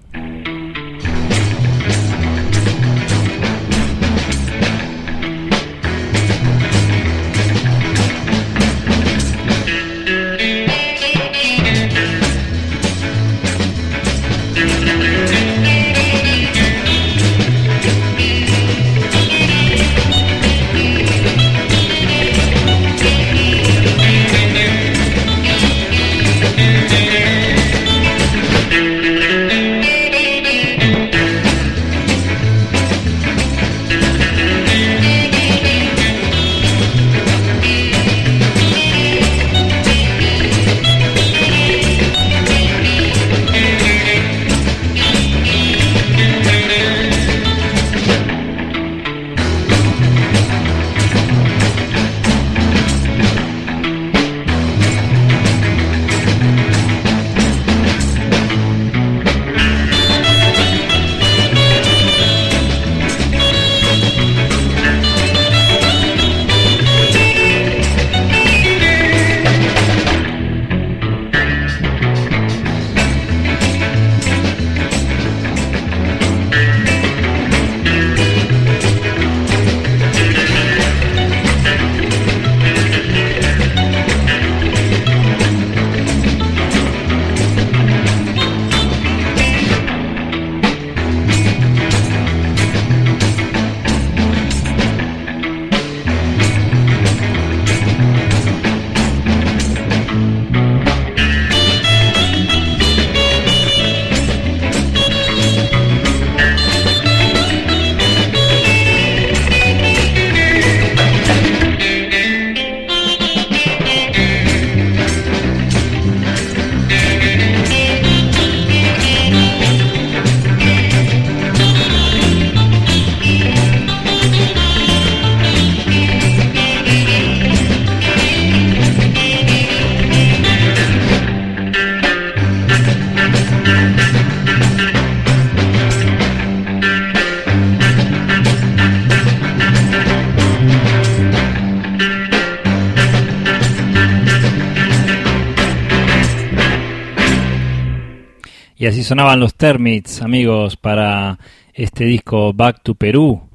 Así 148.89 149.03
sonaban 149.03 149.39
los 149.39 149.53
Termits, 149.53 150.23
amigos, 150.23 150.75
para 150.75 151.37
este 151.73 152.05
disco 152.05 152.53
Back 152.53 152.81
to 152.81 152.95
Perú. 152.95 153.49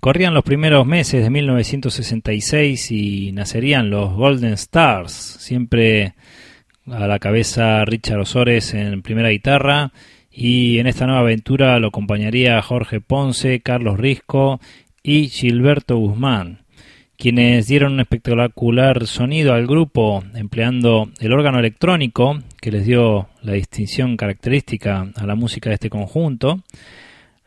Corrían 0.00 0.34
los 0.34 0.44
primeros 0.44 0.86
meses 0.86 1.24
de 1.24 1.30
1966 1.30 2.92
y 2.92 3.32
nacerían 3.32 3.90
los 3.90 4.12
Golden 4.14 4.52
Stars, 4.52 5.12
siempre 5.12 6.14
a 6.86 7.08
la 7.08 7.18
cabeza 7.18 7.84
Richard 7.84 8.20
Osores 8.20 8.72
en 8.72 9.02
primera 9.02 9.30
guitarra 9.30 9.92
y 10.30 10.78
en 10.78 10.86
esta 10.86 11.06
nueva 11.06 11.22
aventura 11.22 11.80
lo 11.80 11.88
acompañaría 11.88 12.62
Jorge 12.62 13.00
Ponce, 13.00 13.60
Carlos 13.60 13.98
Risco 13.98 14.60
y 15.02 15.28
Gilberto 15.28 15.96
Guzmán 15.96 16.60
quienes 17.18 17.66
dieron 17.66 17.94
un 17.94 18.00
espectacular 18.00 19.06
sonido 19.08 19.52
al 19.52 19.66
grupo 19.66 20.22
empleando 20.34 21.10
el 21.18 21.32
órgano 21.32 21.58
electrónico 21.58 22.38
que 22.60 22.70
les 22.70 22.86
dio 22.86 23.28
la 23.42 23.54
distinción 23.54 24.16
característica 24.16 25.08
a 25.16 25.26
la 25.26 25.34
música 25.34 25.68
de 25.68 25.74
este 25.74 25.90
conjunto. 25.90 26.60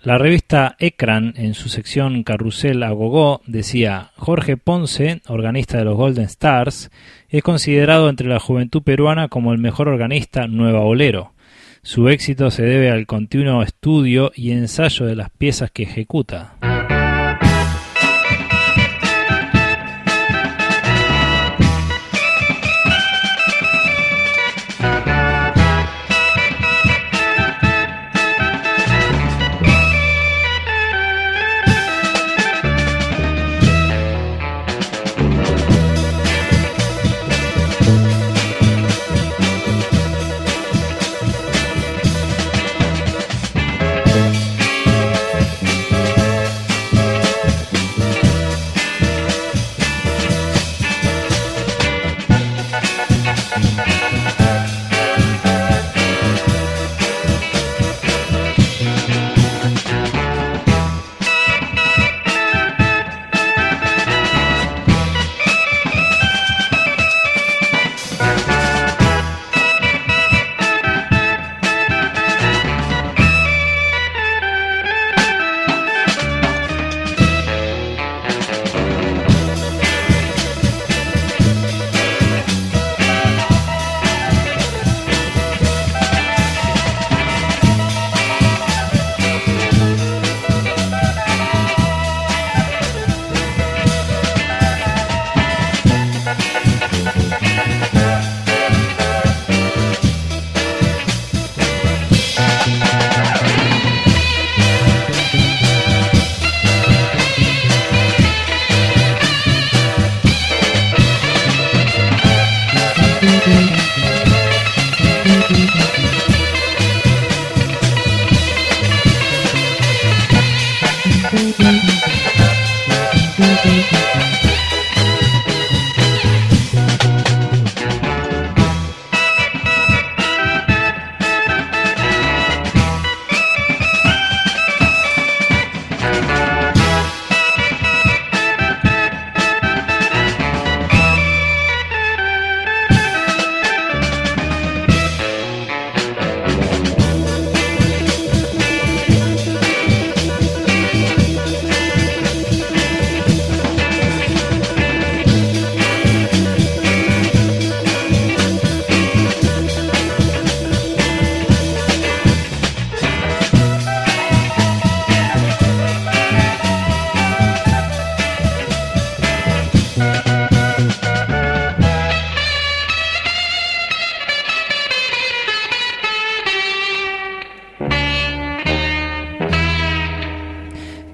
La 0.04 0.18
revista 0.18 0.76
Ecran, 0.78 1.34
en 1.38 1.54
su 1.54 1.70
sección 1.70 2.24
Carrusel 2.24 2.84
Agogó, 2.84 3.42
decía: 3.46 4.10
Jorge 4.18 4.58
Ponce, 4.58 5.22
organista 5.28 5.78
de 5.78 5.86
los 5.86 5.96
Golden 5.96 6.26
Stars, 6.26 6.92
es 7.30 7.42
considerado 7.42 8.10
entre 8.10 8.28
la 8.28 8.40
juventud 8.40 8.82
peruana 8.82 9.30
como 9.30 9.54
el 9.54 9.60
mejor 9.60 9.88
organista 9.88 10.48
nueva 10.48 10.82
bolero. 10.82 11.34
Su 11.82 12.10
éxito 12.10 12.52
se 12.52 12.64
debe 12.64 12.92
al 12.92 13.06
continuo 13.06 13.64
estudio 13.64 14.32
y 14.36 14.52
ensayo 14.52 15.06
de 15.06 15.16
las 15.16 15.30
piezas 15.30 15.72
que 15.72 15.84
ejecuta. 15.84 16.58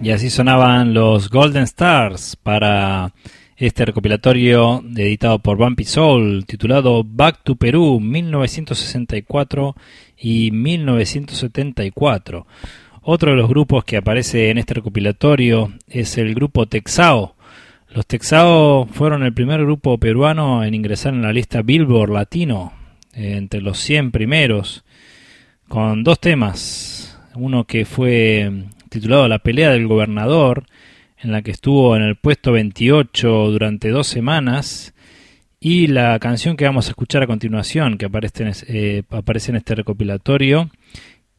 Y 0.01 0.11
así 0.11 0.29
sonaban 0.29 0.93
los 0.93 1.29
Golden 1.29 1.63
Stars 1.63 2.35
para 2.35 3.13
este 3.57 3.83
recopilatorio 3.83 4.83
editado 4.95 5.39
por 5.39 5.57
Bumpy 5.57 5.83
Soul 5.83 6.45
titulado 6.45 7.03
Back 7.03 7.41
to 7.43 7.55
Perú 7.55 7.99
1964 7.99 9.75
y 10.19 10.51
1974. 10.51 12.45
Otro 13.01 13.31
de 13.31 13.37
los 13.37 13.49
grupos 13.49 13.83
que 13.85 13.97
aparece 13.97 14.51
en 14.51 14.59
este 14.59 14.75
recopilatorio 14.75 15.73
es 15.87 16.17
el 16.19 16.35
grupo 16.35 16.67
Texao. 16.67 17.35
Los 17.89 18.05
Texao 18.05 18.85
fueron 18.85 19.23
el 19.23 19.33
primer 19.33 19.61
grupo 19.61 19.97
peruano 19.97 20.63
en 20.63 20.75
ingresar 20.75 21.15
en 21.15 21.23
la 21.23 21.33
lista 21.33 21.63
Billboard 21.63 22.11
Latino, 22.11 22.73
eh, 23.13 23.37
entre 23.37 23.61
los 23.61 23.79
100 23.79 24.11
primeros, 24.11 24.83
con 25.67 26.03
dos 26.03 26.19
temas. 26.19 27.17
Uno 27.33 27.63
que 27.63 27.85
fue 27.85 28.51
titulado 28.87 29.27
La 29.27 29.39
pelea 29.39 29.71
del 29.71 29.87
gobernador, 29.87 30.65
en 31.17 31.31
la 31.31 31.41
que 31.41 31.51
estuvo 31.51 31.95
en 31.95 32.03
el 32.03 32.15
puesto 32.15 32.51
28 32.51 33.51
durante 33.51 33.89
dos 33.89 34.07
semanas, 34.07 34.93
y 35.59 35.87
la 35.87 36.19
canción 36.19 36.55
que 36.55 36.65
vamos 36.65 36.87
a 36.87 36.91
escuchar 36.91 37.23
a 37.23 37.27
continuación, 37.27 37.97
que 37.97 38.05
aparece 38.05 38.43
en, 38.43 38.51
eh, 38.67 39.03
aparece 39.09 39.51
en 39.51 39.57
este 39.57 39.75
recopilatorio, 39.75 40.69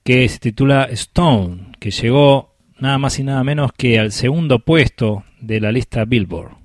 que 0.02 0.28
se 0.28 0.38
titula 0.38 0.84
Stone, 0.84 1.72
que 1.78 1.90
llegó 1.90 2.56
nada 2.78 2.98
más 2.98 3.18
y 3.18 3.24
nada 3.24 3.44
menos 3.44 3.72
que 3.72 3.98
al 3.98 4.12
segundo 4.12 4.60
puesto 4.60 5.24
de 5.40 5.60
la 5.60 5.72
lista 5.72 6.04
Billboard. 6.04 6.56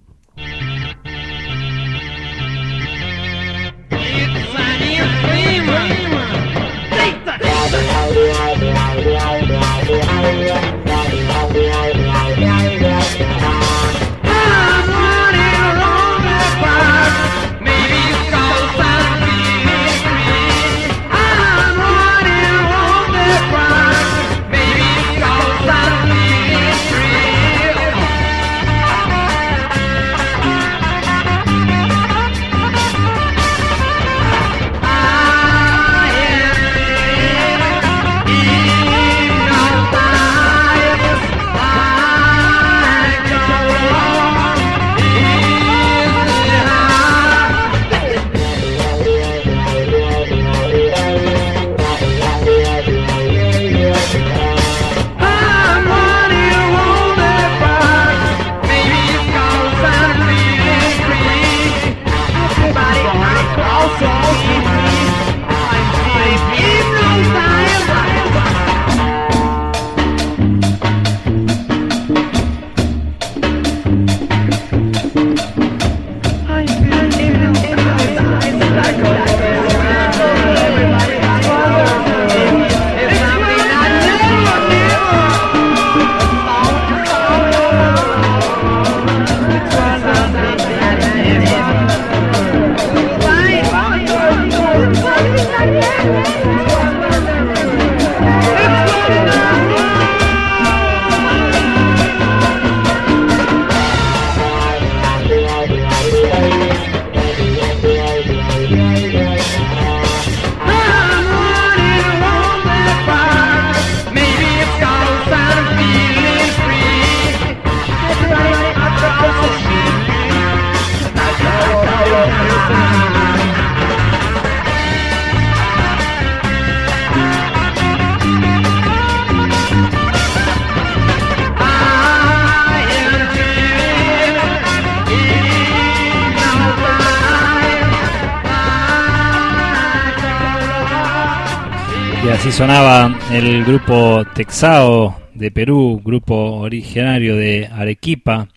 Sonaba 142.54 143.18
el 143.32 143.66
grupo 143.66 144.24
Texao 144.36 145.20
de 145.34 145.50
Perú, 145.50 146.00
grupo 146.06 146.36
originario 146.36 147.36
de 147.36 147.66
Arequipa. 147.66 148.48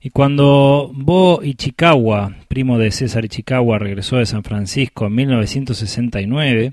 Y 0.00 0.10
cuando 0.10 0.92
Bo 0.94 1.40
Ichikawa, 1.42 2.36
primo 2.46 2.78
de 2.78 2.92
César 2.92 3.24
Ichikawa, 3.24 3.80
regresó 3.80 4.18
de 4.18 4.26
San 4.26 4.44
Francisco 4.44 5.06
en 5.06 5.16
1969, 5.16 6.72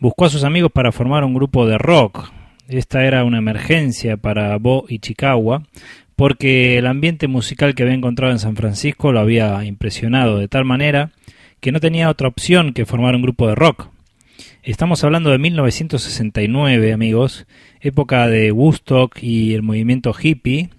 buscó 0.00 0.24
a 0.24 0.30
sus 0.30 0.42
amigos 0.42 0.72
para 0.72 0.90
formar 0.90 1.22
un 1.22 1.34
grupo 1.34 1.68
de 1.68 1.78
rock. 1.78 2.32
Esta 2.66 3.04
era 3.04 3.22
una 3.22 3.38
emergencia 3.38 4.16
para 4.16 4.56
Bo 4.58 4.86
Ichikawa, 4.88 5.62
porque 6.16 6.78
el 6.78 6.88
ambiente 6.88 7.28
musical 7.28 7.76
que 7.76 7.84
había 7.84 7.94
encontrado 7.94 8.32
en 8.32 8.40
San 8.40 8.56
Francisco 8.56 9.12
lo 9.12 9.20
había 9.20 9.64
impresionado 9.64 10.36
de 10.36 10.48
tal 10.48 10.64
manera 10.64 11.12
que 11.60 11.70
no 11.70 11.78
tenía 11.78 12.10
otra 12.10 12.26
opción 12.26 12.72
que 12.72 12.86
formar 12.86 13.14
un 13.14 13.22
grupo 13.22 13.46
de 13.46 13.54
rock. 13.54 13.93
Estamos 14.66 15.04
hablando 15.04 15.28
de 15.28 15.36
1969, 15.36 16.94
amigos, 16.94 17.46
época 17.82 18.28
de 18.28 18.50
Woodstock 18.50 19.22
y 19.22 19.52
el 19.52 19.62
movimiento 19.62 20.14
hippie. 20.18 20.70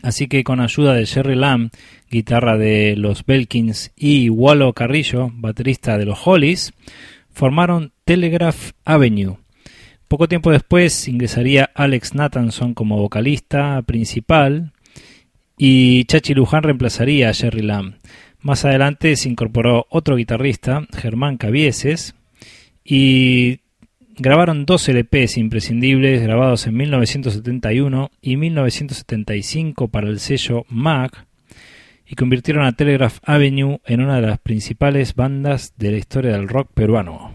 Así 0.00 0.28
que 0.28 0.42
con 0.44 0.60
ayuda 0.60 0.94
de 0.94 1.04
Jerry 1.04 1.34
Lamb, 1.34 1.72
guitarra 2.10 2.56
de 2.56 2.96
los 2.96 3.26
Belkins, 3.26 3.92
y 3.96 4.30
Wallo 4.30 4.72
Carrillo, 4.72 5.30
baterista 5.34 5.98
de 5.98 6.06
los 6.06 6.26
Hollies, 6.26 6.72
formaron 7.30 7.92
Telegraph 8.06 8.70
Avenue. 8.86 9.36
Poco 10.08 10.26
tiempo 10.26 10.50
después 10.50 11.06
ingresaría 11.06 11.68
Alex 11.74 12.14
Nathanson 12.14 12.72
como 12.72 12.96
vocalista 12.96 13.82
principal 13.82 14.72
y 15.58 16.06
Chachi 16.06 16.32
Luján 16.32 16.62
reemplazaría 16.62 17.28
a 17.28 17.34
Jerry 17.34 17.60
Lamb. 17.60 17.96
Más 18.40 18.64
adelante 18.64 19.16
se 19.16 19.28
incorporó 19.28 19.86
otro 19.90 20.16
guitarrista, 20.16 20.86
Germán 20.96 21.36
Cavieses, 21.36 22.14
y 22.84 23.60
grabaron 24.16 24.66
dos 24.66 24.88
LPs 24.88 25.36
imprescindibles 25.38 26.22
grabados 26.22 26.66
en 26.66 26.76
1971 26.76 28.10
y 28.20 28.36
1975 28.36 29.88
para 29.88 30.08
el 30.08 30.20
sello 30.20 30.64
Mac 30.68 31.26
y 32.06 32.14
convirtieron 32.14 32.64
a 32.64 32.72
Telegraph 32.72 33.18
Avenue 33.24 33.80
en 33.86 34.02
una 34.02 34.16
de 34.16 34.26
las 34.26 34.38
principales 34.38 35.14
bandas 35.14 35.74
de 35.76 35.92
la 35.92 35.96
historia 35.96 36.32
del 36.32 36.48
rock 36.48 36.70
peruano. 36.74 37.31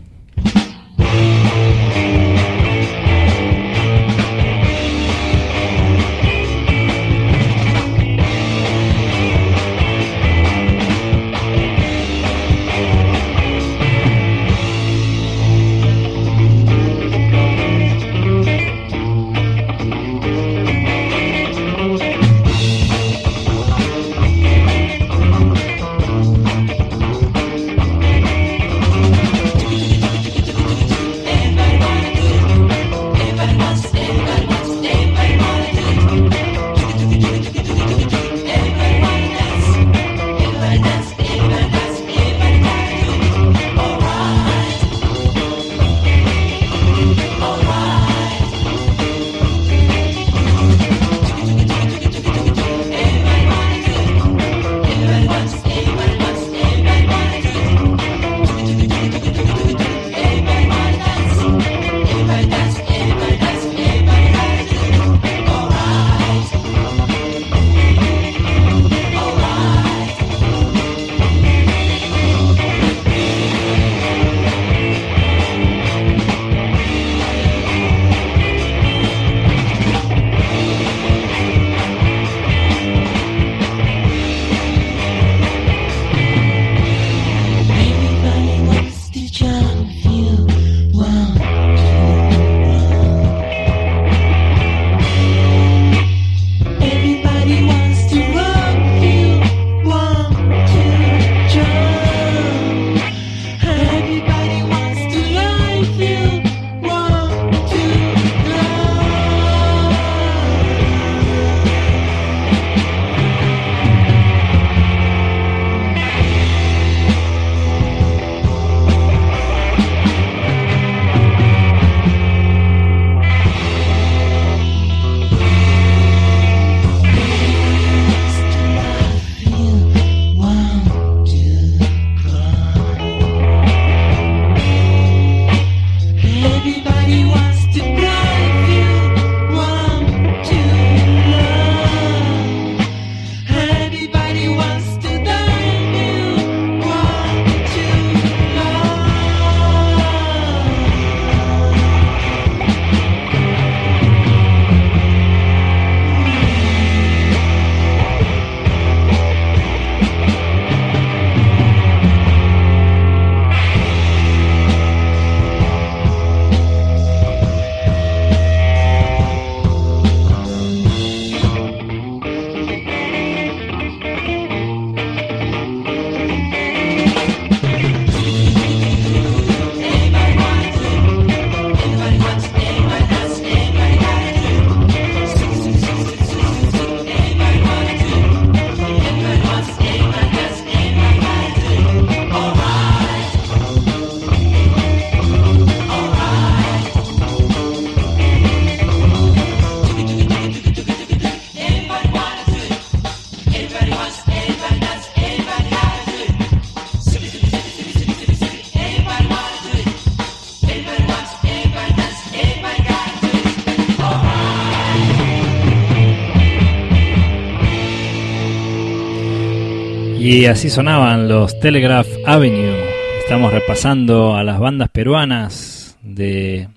Y 220.29 220.45
así 220.47 220.69
sonaban 220.69 221.29
los 221.29 221.57
Telegraph 221.57 222.09
Avenue. 222.25 222.83
Estamos 223.19 223.53
repasando 223.53 224.35
a 224.35 224.43
las 224.43 224.59
bandas 224.59 224.89
peruanas 224.89 225.97
de, 226.03 226.67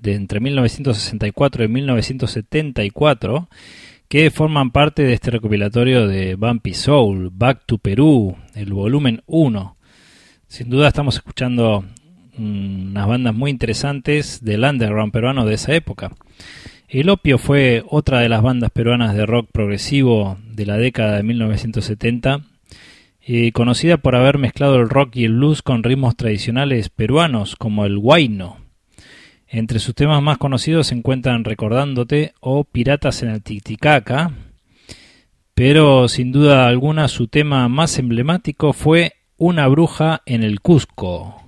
de 0.00 0.14
entre 0.14 0.40
1964 0.40 1.64
y 1.64 1.68
1974 1.68 3.50
que 4.08 4.30
forman 4.30 4.70
parte 4.70 5.02
de 5.02 5.12
este 5.12 5.32
recopilatorio 5.32 6.08
de 6.08 6.34
Bumpy 6.36 6.72
Soul, 6.72 7.28
Back 7.30 7.64
to 7.66 7.76
Perú, 7.76 8.38
el 8.54 8.72
volumen 8.72 9.20
1. 9.26 9.76
Sin 10.46 10.70
duda 10.70 10.88
estamos 10.88 11.16
escuchando 11.16 11.84
unas 12.38 13.06
bandas 13.06 13.34
muy 13.34 13.50
interesantes 13.50 14.42
del 14.42 14.64
underground 14.64 15.12
peruano 15.12 15.44
de 15.44 15.56
esa 15.56 15.74
época. 15.74 16.12
El 16.88 17.10
Opio 17.10 17.36
fue 17.36 17.84
otra 17.86 18.20
de 18.20 18.30
las 18.30 18.40
bandas 18.40 18.70
peruanas 18.70 19.14
de 19.14 19.26
rock 19.26 19.50
progresivo 19.52 20.38
de 20.54 20.64
la 20.64 20.78
década 20.78 21.18
de 21.18 21.22
1970, 21.22 22.40
conocida 23.52 23.96
por 23.96 24.16
haber 24.16 24.38
mezclado 24.38 24.76
el 24.76 24.88
rock 24.88 25.16
y 25.16 25.24
el 25.24 25.34
blues 25.34 25.62
con 25.62 25.82
ritmos 25.82 26.16
tradicionales 26.16 26.90
peruanos 26.90 27.56
como 27.56 27.86
el 27.86 27.96
huayno. 27.96 28.58
Entre 29.48 29.78
sus 29.78 29.94
temas 29.94 30.22
más 30.22 30.38
conocidos 30.38 30.88
se 30.88 30.94
encuentran 30.94 31.44
Recordándote 31.44 32.34
o 32.40 32.64
Piratas 32.64 33.22
en 33.22 33.30
el 33.30 33.42
Titicaca, 33.42 34.32
pero 35.54 36.08
sin 36.08 36.32
duda 36.32 36.66
alguna 36.66 37.08
su 37.08 37.28
tema 37.28 37.68
más 37.68 37.98
emblemático 37.98 38.72
fue 38.72 39.12
Una 39.36 39.68
bruja 39.68 40.22
en 40.26 40.42
el 40.42 40.60
Cusco. 40.60 41.40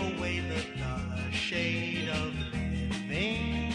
away 0.00 0.40
the 0.40 0.60
shade 1.32 2.08
of 2.08 2.32
living. 2.52 3.72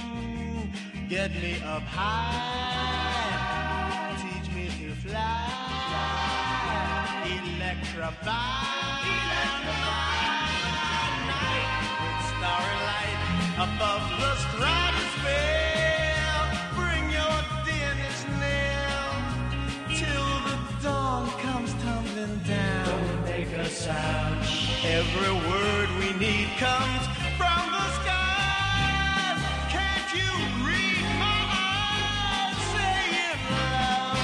Get 1.09 1.31
me 1.31 1.53
up 1.63 1.83
high, 1.83 3.35
teach 4.21 4.49
me 4.55 4.65
to 4.79 4.95
fly, 4.95 5.45
electrify, 7.25 8.41
electrify. 9.21 10.13
Night 11.29 11.71
with 12.01 12.21
starry 12.31 12.79
light 12.89 13.19
above 13.65 14.03
the 14.21 14.33
stratosphere. 14.45 15.81
Bring 16.79 17.05
your 17.19 17.37
dearness 17.67 18.19
near 18.41 18.89
till 19.99 20.29
the 20.47 20.55
dawn 20.83 21.23
comes 21.41 21.71
tumbling 21.83 22.37
down. 22.47 22.85
Don't 22.85 23.21
make 23.25 23.51
a 23.53 23.65
sound. 23.69 24.32
Every 24.85 25.31
word 25.31 25.89
we 25.97 26.11
need 26.19 26.49
comes 26.59 27.07
from 27.37 27.71
the 27.71 27.85
skies. 27.99 29.39
Can't 29.71 30.09
you 30.13 30.29
read 30.67 31.03
my 31.17 31.39
eyes 31.55 32.57
saying 32.75 33.39
love? 33.49 34.19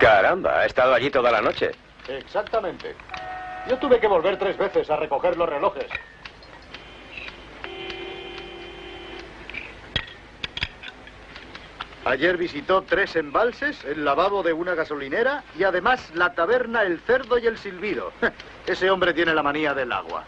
Caramba, 0.00 0.58
ha 0.58 0.66
estado 0.66 0.92
allí 0.92 1.08
toda 1.10 1.30
la 1.30 1.40
noche. 1.40 1.70
Exactamente. 2.08 2.96
Yo 3.68 3.78
tuve 3.78 4.00
que 4.00 4.08
volver 4.08 4.38
tres 4.38 4.56
veces 4.58 4.90
a 4.90 4.96
recoger 4.96 5.36
los 5.36 5.48
relojes. 5.48 5.86
Ayer 12.10 12.36
visitó 12.36 12.82
tres 12.82 13.14
embalses, 13.14 13.84
el 13.84 14.04
lavabo 14.04 14.42
de 14.42 14.52
una 14.52 14.74
gasolinera 14.74 15.44
y 15.56 15.62
además 15.62 16.10
la 16.14 16.34
taberna 16.34 16.82
El 16.82 16.98
Cerdo 17.00 17.38
y 17.38 17.46
el 17.46 17.56
Silbido. 17.56 18.12
Ese 18.66 18.90
hombre 18.90 19.14
tiene 19.14 19.32
la 19.32 19.44
manía 19.44 19.74
del 19.74 19.92
agua. 19.92 20.24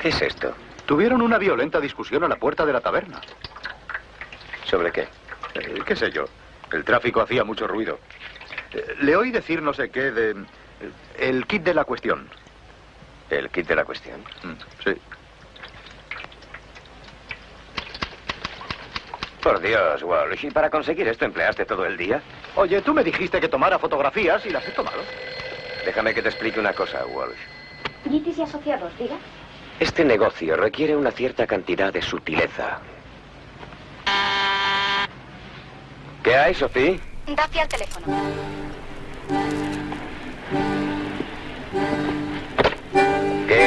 ¿Qué 0.00 0.08
es 0.08 0.22
esto? 0.22 0.54
Tuvieron 0.86 1.20
una 1.20 1.36
violenta 1.36 1.80
discusión 1.80 2.24
a 2.24 2.28
la 2.28 2.36
puerta 2.36 2.64
de 2.64 2.72
la 2.72 2.80
taberna. 2.80 3.20
¿Sobre 4.64 4.90
qué? 4.90 5.08
Eh, 5.54 5.82
¿Qué 5.84 5.94
sé 5.94 6.10
yo? 6.10 6.24
El 6.72 6.82
tráfico 6.84 7.20
hacía 7.20 7.44
mucho 7.44 7.66
ruido. 7.66 7.98
Eh, 8.72 8.96
le 9.00 9.16
oí 9.16 9.30
decir 9.30 9.60
no 9.60 9.74
sé 9.74 9.90
qué 9.90 10.10
de... 10.12 10.30
eh, 10.30 10.90
El 11.18 11.46
kit 11.46 11.62
de 11.62 11.74
la 11.74 11.84
cuestión. 11.84 12.26
¿El 13.28 13.50
kit 13.50 13.66
de 13.66 13.76
la 13.76 13.84
cuestión? 13.84 14.20
Mm, 14.44 14.52
Sí. 14.82 14.94
Por 19.46 19.60
Dios, 19.60 20.02
Walsh. 20.02 20.46
¿Y 20.46 20.50
para 20.50 20.68
conseguir 20.68 21.06
esto 21.06 21.24
empleaste 21.24 21.64
todo 21.64 21.86
el 21.86 21.96
día? 21.96 22.20
Oye, 22.56 22.82
tú 22.82 22.92
me 22.92 23.04
dijiste 23.04 23.40
que 23.40 23.46
tomara 23.46 23.78
fotografías 23.78 24.44
y 24.44 24.50
las 24.50 24.66
he 24.66 24.72
tomado. 24.72 24.98
Déjame 25.84 26.12
que 26.12 26.20
te 26.20 26.30
explique 26.30 26.58
una 26.58 26.72
cosa, 26.72 27.06
Walsh. 27.06 27.38
Gitis 28.10 28.38
y 28.38 28.42
asociados, 28.42 28.98
diga. 28.98 29.14
Este 29.78 30.04
negocio 30.04 30.56
requiere 30.56 30.96
una 30.96 31.12
cierta 31.12 31.46
cantidad 31.46 31.92
de 31.92 32.02
sutileza. 32.02 32.80
¿Qué 36.24 36.36
hay, 36.36 36.52
Sophie? 36.52 37.00
Dacia 37.28 37.62
al 37.62 37.68
teléfono. 37.68 38.06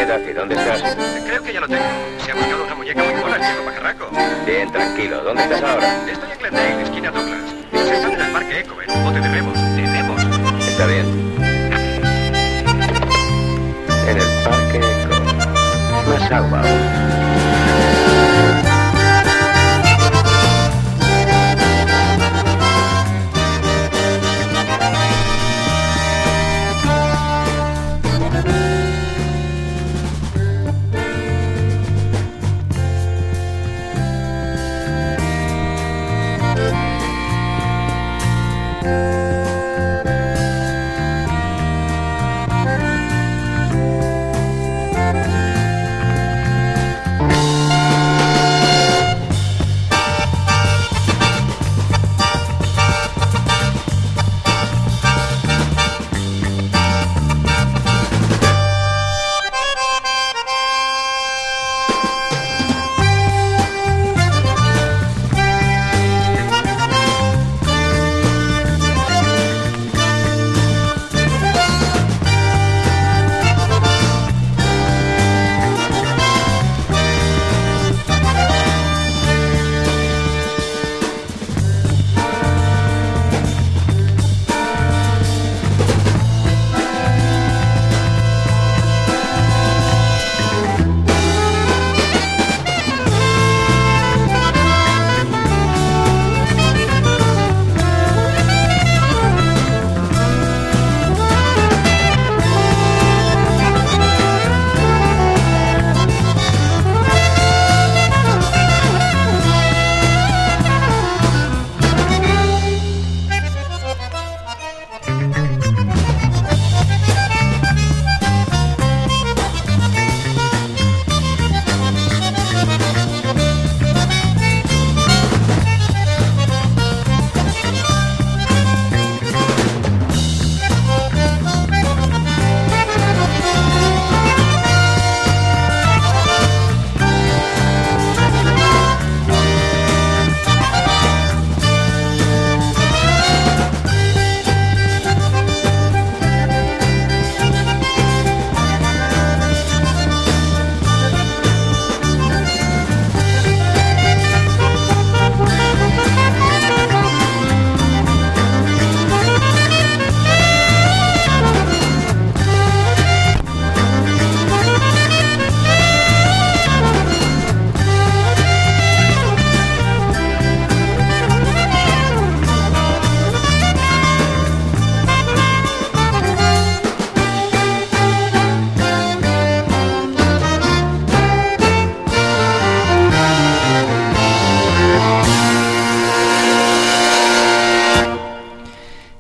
¿Qué, 0.10 0.18
Daffy? 0.18 0.34
¿Dónde 0.34 0.56
estás? 0.56 0.82
Creo 1.24 1.44
que 1.44 1.54
ya 1.54 1.60
lo 1.60 1.68
tengo. 1.68 1.84
Se 2.26 2.32
ha 2.32 2.34
buscado 2.34 2.64
una 2.64 2.74
muñeca 2.74 3.04
muy 3.04 3.22
buena 3.22 3.36
el 3.36 3.42
viejo 3.42 3.64
pajarraco. 3.64 4.10
Bien, 4.44 4.72
tranquilo. 4.72 5.24
¿Dónde 5.24 5.44
estás 5.44 5.62
ahora? 5.62 6.08
Estoy 6.08 6.32
en 6.32 6.40
Glendale, 6.40 6.82
esquina 6.82 7.12
Douglas. 7.12 7.42
Se 7.72 7.94
están 7.96 8.12
en 8.14 8.22
el 8.22 8.32
parque 8.32 8.60
Eco, 8.60 8.82
en 8.82 8.92
un 8.92 9.04
bote 9.04 9.20
de 9.20 9.30
remos. 9.30 9.54
De 9.54 9.86
remos. 9.86 10.68
Está 10.68 10.88
bien. 10.88 11.06
En 14.08 14.18
el 14.18 14.44
parque 14.44 14.78
Eco. 14.78 16.10
Más 16.10 16.32
agua. 16.32 16.89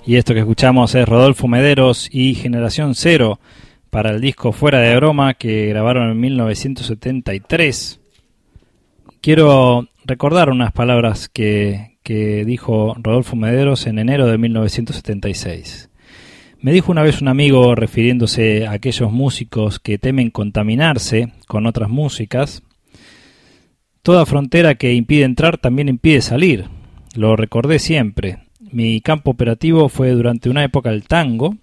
Y 0.09 0.15
esto 0.15 0.33
que 0.33 0.39
escuchamos 0.39 0.95
es 0.95 1.07
Rodolfo 1.07 1.47
Mederos 1.47 2.09
y 2.11 2.33
Generación 2.33 2.95
Cero 2.95 3.39
para 3.91 4.09
el 4.09 4.21
disco 4.21 4.51
Fuera 4.51 4.79
de 4.79 4.95
Broma 4.95 5.35
que 5.35 5.67
grabaron 5.67 6.09
en 6.09 6.19
1973. 6.19 7.99
Quiero 9.21 9.87
recordar 10.05 10.49
unas 10.49 10.71
palabras 10.71 11.29
que, 11.29 11.99
que 12.01 12.43
dijo 12.43 12.95
Rodolfo 12.97 13.35
Mederos 13.35 13.85
en 13.85 13.99
enero 13.99 14.25
de 14.25 14.39
1976. 14.39 15.91
Me 16.59 16.71
dijo 16.71 16.91
una 16.91 17.03
vez 17.03 17.21
un 17.21 17.27
amigo 17.27 17.75
refiriéndose 17.75 18.65
a 18.65 18.71
aquellos 18.71 19.11
músicos 19.11 19.79
que 19.79 19.99
temen 19.99 20.31
contaminarse 20.31 21.33
con 21.45 21.67
otras 21.67 21.87
músicas, 21.87 22.63
Toda 24.01 24.25
frontera 24.25 24.73
que 24.73 24.93
impide 24.93 25.23
entrar 25.23 25.59
también 25.59 25.87
impide 25.87 26.21
salir. 26.21 26.65
Lo 27.13 27.35
recordé 27.35 27.77
siempre. 27.77 28.48
Mi 28.71 29.01
campo 29.01 29.31
operativo 29.31 29.89
fue 29.89 30.11
durante 30.11 30.49
una 30.49 30.63
época 30.63 30.91
el 30.91 31.03
tango. 31.03 31.55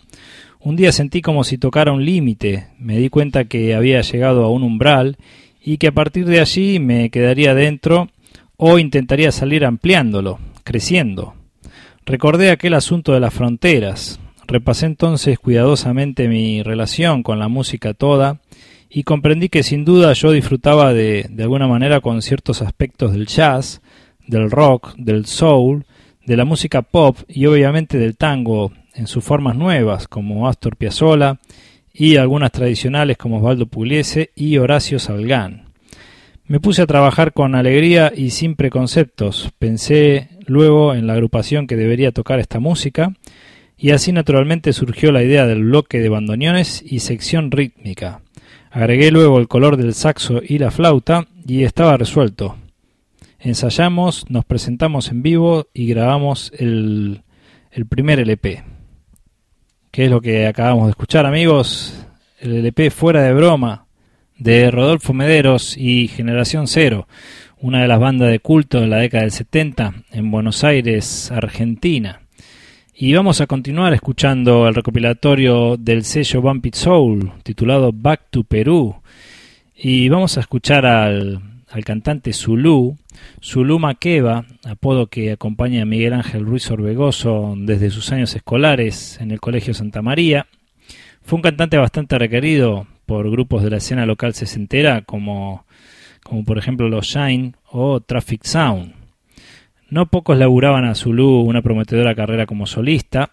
Un 0.61 0.75
día 0.75 0.91
sentí 0.91 1.23
como 1.23 1.45
si 1.45 1.59
tocara 1.59 1.93
un 1.93 2.05
límite. 2.05 2.69
Me 2.79 2.99
di 2.99 3.09
cuenta 3.09 3.45
que 3.45 3.75
había 3.75 4.01
llegado 4.01 4.45
a 4.45 4.51
un 4.51 4.65
umbral 4.65 5.17
y 5.65 5.79
que 5.79 5.89
a 5.89 5.93
partir 5.93 6.27
de 6.27 6.41
allí 6.41 6.81
me 6.81 7.11
quedaría 7.11 7.55
dentro 7.55 8.09
o 8.57 8.79
intentaría 8.79 9.31
salir 9.31 9.65
ampliándolo, 9.65 10.41
creciendo. 10.65 11.35
Recordé 12.05 12.51
aquel 12.51 12.75
asunto 12.75 13.13
de 13.13 13.21
las 13.21 13.35
fronteras. 13.35 14.19
Repasé 14.49 14.87
entonces 14.87 15.39
cuidadosamente 15.39 16.29
mi 16.29 16.63
relación 16.63 17.23
con 17.23 17.39
la 17.39 17.49
música 17.49 17.95
toda 17.95 18.41
y 18.91 19.03
comprendí 19.03 19.49
que 19.49 19.63
sin 19.63 19.85
duda 19.85 20.13
yo 20.13 20.33
disfrutaba 20.33 20.93
de, 20.93 21.27
de 21.29 21.43
alguna 21.45 21.69
manera 21.69 22.01
con 22.01 22.23
ciertos 22.23 22.63
aspectos 22.63 23.13
del 23.13 23.27
jazz, 23.27 23.83
del 24.27 24.51
rock, 24.51 24.95
del 24.97 25.27
soul, 25.27 25.85
de 26.27 26.37
la 26.37 26.45
música 26.45 26.83
pop 26.83 27.17
y 27.29 27.47
obviamente 27.47 27.99
del 27.99 28.17
tango 28.17 28.73
en 28.95 29.07
sus 29.07 29.25
formas 29.25 29.57
nuevas 29.57 30.09
como 30.09 30.49
Astor 30.49 30.77
Piazzolla 30.77 31.39
y 31.93 32.17
algunas 32.17 32.53
tradicionales 32.53 33.17
como 33.17 33.39
Osvaldo 33.39 33.67
Pugliese 33.67 34.31
y 34.35 34.59
Horacio 34.59 34.99
Salgán. 34.99 35.67
Me 36.47 36.61
puse 36.61 36.83
a 36.83 36.87
trabajar 36.87 37.33
con 37.33 37.55
alegría 37.55 38.13
y 38.15 38.31
sin 38.31 38.55
preconceptos. 38.55 39.51
Pensé 39.59 40.29
luego 40.47 40.95
en 40.95 41.07
la 41.07 41.15
agrupación 41.15 41.67
que 41.67 41.77
debería 41.77 42.13
tocar 42.13 42.39
esta 42.39 42.61
música 42.61 43.15
y 43.79 43.91
así 43.91 44.13
naturalmente 44.13 44.73
surgió 44.73 45.13
la 45.13 45.23
idea 45.23 45.47
del 45.47 45.65
bloque 45.65 46.01
de 46.01 46.09
bandoneones 46.09 46.83
y 46.87 47.01
sección 47.01 47.51
rítmica. 47.51 48.21
Agregué 48.71 49.11
luego 49.11 49.39
el 49.39 49.49
color 49.49 49.77
del 49.77 49.95
saxo 49.95 50.41
y 50.47 50.59
la 50.59 50.71
flauta 50.71 51.27
y 51.47 51.65
estaba 51.65 51.97
resuelto. 51.97 52.57
Ensayamos, 53.39 54.31
nos 54.31 54.45
presentamos 54.45 55.11
en 55.11 55.23
vivo 55.23 55.67
y 55.75 55.87
grabamos 55.87 56.53
el, 56.59 57.23
el 57.71 57.87
primer 57.87 58.19
LP. 58.19 58.65
¿Qué 59.91 60.05
es 60.07 60.11
lo 60.11 60.21
que 60.21 60.47
acabamos 60.47 60.87
de 60.87 60.91
escuchar 60.91 61.27
amigos? 61.27 62.07
El 62.39 62.57
LP 62.57 62.91
Fuera 62.91 63.23
de 63.23 63.35
Broma 63.35 63.87
de 64.39 64.71
Rodolfo 64.71 65.13
Mederos 65.13 65.77
y 65.77 66.09
Generación 66.09 66.67
Cero, 66.67 67.09
una 67.59 67.83
de 67.83 67.89
las 67.89 68.01
bandas 68.01 68.31
de 68.31 68.41
culto 68.41 68.81
de 68.81 68.87
la 68.87 68.99
década 68.99 69.23
del 69.23 69.33
70 69.33 69.95
en 70.13 70.31
Buenos 70.31 70.65
Aires, 70.65 71.31
Argentina. 71.31 72.21
Y 72.95 73.15
vamos 73.15 73.41
a 73.41 73.47
continuar 73.47 73.93
escuchando 73.93 74.67
el 74.69 74.75
recopilatorio 74.75 75.77
del 75.77 76.05
sello 76.05 76.41
Bumpy 76.41 76.71
Soul 76.73 77.33
titulado 77.43 77.93
Back 77.93 78.29
to 78.31 78.45
Perú. 78.45 78.97
Y 79.75 80.09
vamos 80.09 80.39
a 80.39 80.41
escuchar 80.41 80.87
al, 80.87 81.43
al 81.69 81.85
cantante 81.85 82.33
Zulu, 82.33 82.97
Zulu 83.43 83.79
Makeba, 83.79 84.47
apodo 84.65 85.09
que 85.09 85.33
acompaña 85.33 85.83
a 85.83 85.87
Miguel 85.87 86.13
Ángel 86.13 86.47
Ruiz 86.47 86.71
Orbegoso 86.71 87.55
desde 87.57 87.91
sus 87.91 88.13
años 88.13 88.35
escolares 88.35 89.19
en 89.21 89.31
el 89.31 89.41
Colegio 89.41 89.75
Santa 89.75 90.03
María. 90.03 90.47
Fue 91.23 91.37
un 91.37 91.43
cantante 91.43 91.77
bastante 91.77 92.19
requerido 92.19 92.87
por 93.05 93.31
grupos 93.31 93.63
de 93.63 93.71
la 93.71 93.79
escena 93.79 94.07
local 94.07 94.35
sesentera 94.35 95.03
como, 95.03 95.67
como 96.23 96.45
por 96.45 96.59
ejemplo 96.59 96.89
los 96.89 97.07
Shine 97.07 97.55
o 97.71 98.01
Traffic 98.01 98.45
Sound. 98.45 98.95
No 99.89 100.07
pocos 100.07 100.37
laburaban 100.37 100.85
a 100.85 100.95
Zulu 100.95 101.41
una 101.41 101.63
prometedora 101.63 102.15
carrera 102.15 102.47
como 102.47 102.67
solista, 102.67 103.31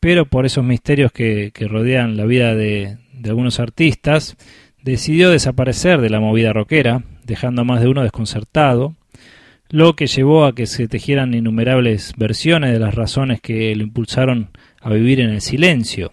pero 0.00 0.26
por 0.26 0.46
esos 0.46 0.64
misterios 0.64 1.12
que, 1.12 1.50
que 1.52 1.66
rodean 1.66 2.16
la 2.16 2.24
vida 2.24 2.54
de, 2.54 2.98
de, 3.14 3.28
algunos 3.30 3.58
artistas, 3.58 4.36
decidió 4.82 5.30
desaparecer 5.30 6.00
de 6.00 6.10
la 6.10 6.20
movida 6.20 6.52
rockera, 6.52 7.02
dejando 7.28 7.62
a 7.62 7.64
más 7.64 7.80
de 7.80 7.86
uno 7.86 8.02
desconcertado, 8.02 8.96
lo 9.70 9.94
que 9.94 10.08
llevó 10.08 10.44
a 10.44 10.54
que 10.54 10.66
se 10.66 10.88
tejieran 10.88 11.34
innumerables 11.34 12.14
versiones 12.16 12.72
de 12.72 12.80
las 12.80 12.96
razones 12.96 13.40
que 13.40 13.76
lo 13.76 13.84
impulsaron 13.84 14.50
a 14.80 14.90
vivir 14.90 15.20
en 15.20 15.30
el 15.30 15.40
silencio. 15.40 16.10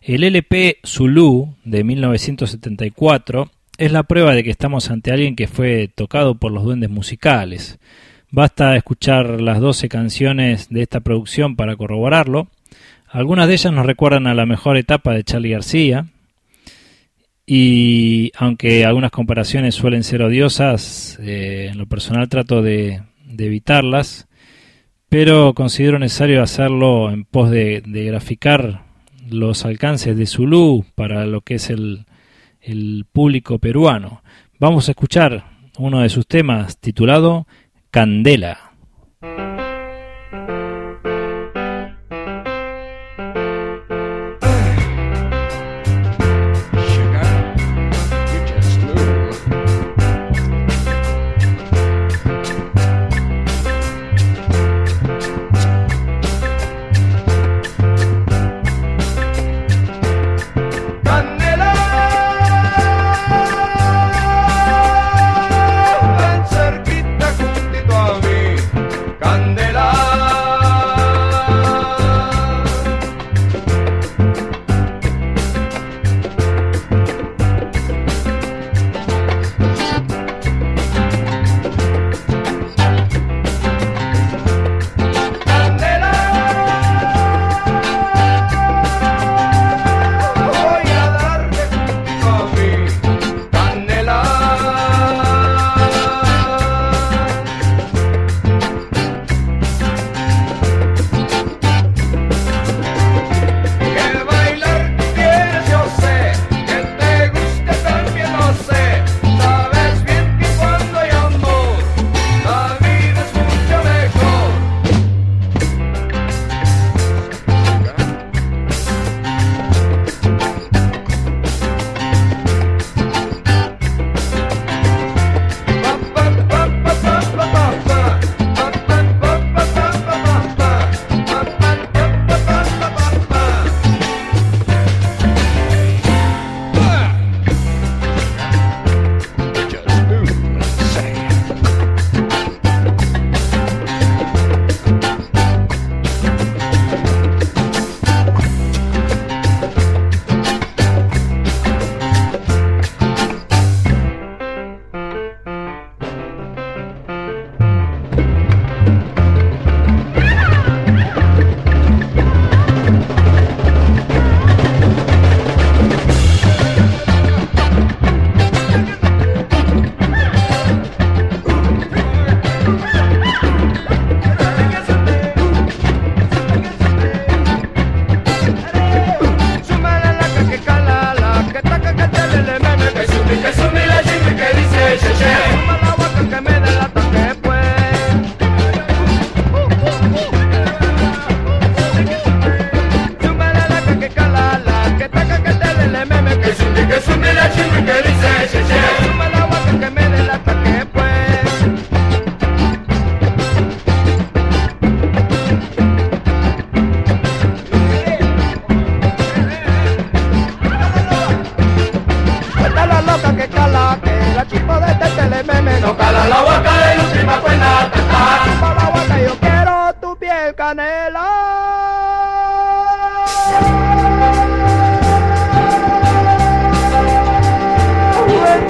El 0.00 0.24
LP 0.24 0.78
Zulu 0.86 1.54
de 1.64 1.84
1974 1.84 3.50
es 3.76 3.92
la 3.92 4.04
prueba 4.04 4.34
de 4.34 4.42
que 4.42 4.50
estamos 4.50 4.90
ante 4.90 5.12
alguien 5.12 5.36
que 5.36 5.48
fue 5.48 5.90
tocado 5.94 6.36
por 6.36 6.52
los 6.52 6.64
duendes 6.64 6.88
musicales, 6.88 7.78
Basta 8.30 8.76
escuchar 8.76 9.40
las 9.40 9.60
12 9.60 9.88
canciones 9.88 10.68
de 10.68 10.82
esta 10.82 11.00
producción 11.00 11.54
para 11.54 11.76
corroborarlo. 11.76 12.48
Algunas 13.08 13.46
de 13.46 13.54
ellas 13.54 13.72
nos 13.72 13.86
recuerdan 13.86 14.26
a 14.26 14.34
la 14.34 14.46
mejor 14.46 14.76
etapa 14.76 15.14
de 15.14 15.22
Charlie 15.22 15.52
García. 15.52 16.06
Y 17.46 18.32
aunque 18.36 18.84
algunas 18.84 19.12
comparaciones 19.12 19.76
suelen 19.76 20.02
ser 20.02 20.22
odiosas, 20.22 21.18
eh, 21.22 21.68
en 21.70 21.78
lo 21.78 21.86
personal 21.86 22.28
trato 22.28 22.60
de, 22.60 23.02
evitarlas, 23.38 24.28
pero 25.08 25.54
considero 25.54 25.98
necesario 25.98 26.42
hacerlo 26.42 27.10
en 27.10 27.24
pos 27.24 27.50
de, 27.50 27.82
de 27.86 28.04
graficar 28.04 28.84
los 29.30 29.64
alcances 29.64 30.16
de 30.16 30.26
Zulu 30.26 30.84
para 30.94 31.26
lo 31.26 31.42
que 31.42 31.54
es 31.56 31.70
el, 31.70 32.06
el 32.60 33.06
público 33.10 33.58
peruano. 33.58 34.22
Vamos 34.58 34.88
a 34.88 34.92
escuchar 34.92 35.44
uno 35.78 36.00
de 36.00 36.08
sus 36.08 36.26
temas 36.26 36.78
titulado 36.78 37.46
Candela. 37.90 38.65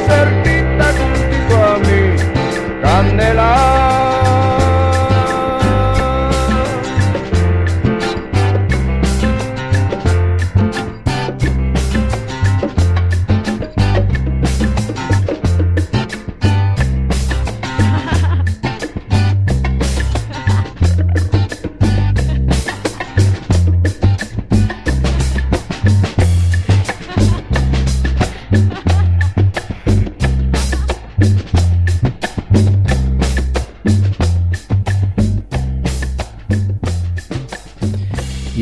Ven 0.09 0.36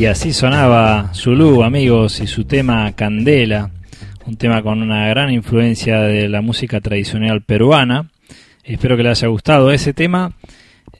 Y 0.05 0.07
así 0.07 0.33
sonaba 0.33 1.15
Zulu, 1.15 1.63
amigos, 1.63 2.19
y 2.19 2.27
su 2.27 2.45
tema 2.45 2.91
Candela, 2.91 3.71
un 4.27 4.37
tema 4.37 4.61
con 4.61 4.83
una 4.83 5.07
gran 5.07 5.31
influencia 5.31 5.99
de 6.01 6.29
la 6.29 6.41
música 6.41 6.79
tradicional 6.79 7.41
peruana. 7.41 8.11
Espero 8.63 8.97
que 8.97 9.01
les 9.01 9.17
haya 9.17 9.29
gustado. 9.29 9.71
Ese 9.71 9.93
tema 9.93 10.33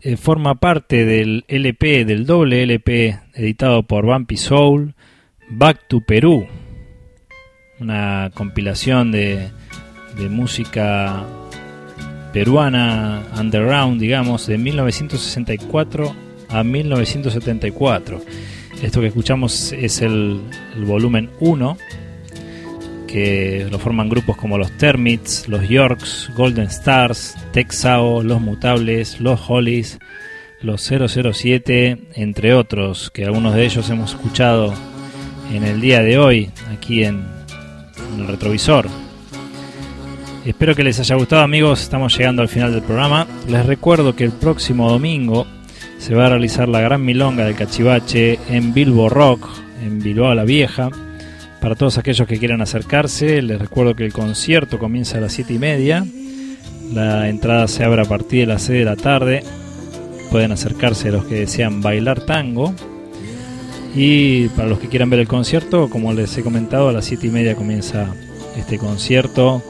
eh, 0.01 0.17
forma 0.17 0.55
parte 0.55 1.05
del 1.05 1.45
LP, 1.47 2.03
del 2.03 2.25
doble 2.25 2.63
LP 2.63 3.19
editado 3.35 3.83
por 3.83 4.07
Bumpy 4.07 4.37
Soul, 4.37 4.95
Back 5.51 5.87
to 5.87 6.01
Perú, 6.01 6.47
una 7.79 8.31
compilación 8.33 9.11
de, 9.11 9.51
de 10.17 10.29
música 10.29 11.23
peruana 12.33 13.21
underground, 13.39 14.01
digamos, 14.01 14.47
de 14.47 14.57
1964 14.57 16.15
a 16.49 16.63
1974. 16.63 18.19
Esto 18.81 19.01
que 19.01 19.07
escuchamos 19.07 19.71
es 19.71 20.01
el, 20.01 20.41
volumen 20.85 21.29
1, 21.39 21.77
que 23.07 23.67
lo 23.71 23.79
forman 23.79 24.09
grupos 24.09 24.37
como 24.37 24.57
los 24.57 24.71
Termits, 24.77 25.47
los 25.47 25.67
Yorks, 25.67 26.29
Golden 26.35 26.67
Stars, 26.67 27.35
Texao, 27.51 28.21
Los 28.21 28.41
Mutables, 28.41 29.19
los 29.21 29.39
Hollies, 29.47 29.97
los 30.61 30.81
007, 30.81 31.97
entre 32.15 32.53
otros, 32.53 33.09
que 33.11 33.25
algunos 33.25 33.55
de 33.55 33.65
ellos 33.65 33.89
hemos 33.89 34.11
escuchado 34.11 34.73
en 35.51 35.63
el 35.63 35.79
día 35.79 36.01
de 36.01 36.17
hoy 36.17 36.49
aquí 36.71 37.03
en, 37.03 37.23
en 38.13 38.21
el 38.21 38.27
retrovisor. 38.27 38.87
Espero 40.45 40.75
que 40.75 40.83
les 40.83 40.99
haya 40.99 41.15
gustado 41.15 41.41
amigos, 41.41 41.81
estamos 41.81 42.15
llegando 42.15 42.43
al 42.43 42.49
final 42.49 42.71
del 42.71 42.83
programa. 42.83 43.25
Les 43.47 43.65
recuerdo 43.65 44.15
que 44.15 44.25
el 44.25 44.31
próximo 44.31 44.91
domingo 44.91 45.47
se 46.05 46.13
va 46.13 46.27
a 46.27 46.29
realizar 46.29 46.69
la 46.69 46.81
gran 46.81 47.03
milonga 47.03 47.45
del 47.45 47.55
cachivache 47.55 48.37
en 48.47 48.75
Bilbo 48.75 49.09
Rock, 49.09 49.49
en 49.83 49.97
Bilbao 49.97 50.35
la 50.35 50.43
Vieja. 50.43 50.91
Para 51.59 51.73
todos 51.73 51.97
aquellos 51.97 52.27
que 52.27 52.37
quieran 52.37 52.61
acercarse, 52.61 53.41
les 53.41 53.57
recuerdo 53.57 53.95
que 53.95 54.05
el 54.05 54.13
concierto 54.13 54.77
comienza 54.77 55.17
a 55.17 55.21
las 55.21 55.33
7 55.33 55.55
y 55.55 55.57
media. 55.57 56.05
La 56.93 57.27
entrada 57.27 57.67
se 57.67 57.83
abre 57.83 58.03
a 58.03 58.05
partir 58.05 58.41
de 58.41 58.53
las 58.53 58.61
6 58.61 58.77
de 58.77 58.85
la 58.85 58.95
tarde. 58.95 59.43
Pueden 60.29 60.51
acercarse 60.51 61.11
los 61.11 61.25
que 61.25 61.39
desean 61.39 61.81
bailar 61.81 62.21
tango. 62.21 62.75
Y 63.95 64.49
para 64.49 64.67
los 64.67 64.77
que 64.77 64.89
quieran 64.89 65.09
ver 65.09 65.21
el 65.21 65.27
concierto, 65.27 65.89
como 65.89 66.13
les 66.13 66.37
he 66.37 66.43
comentado, 66.43 66.89
a 66.89 66.93
las 66.93 67.05
7 67.05 67.25
y 67.25 67.31
media 67.31 67.55
comienza 67.55 68.13
este 68.55 68.77
concierto 68.77 69.63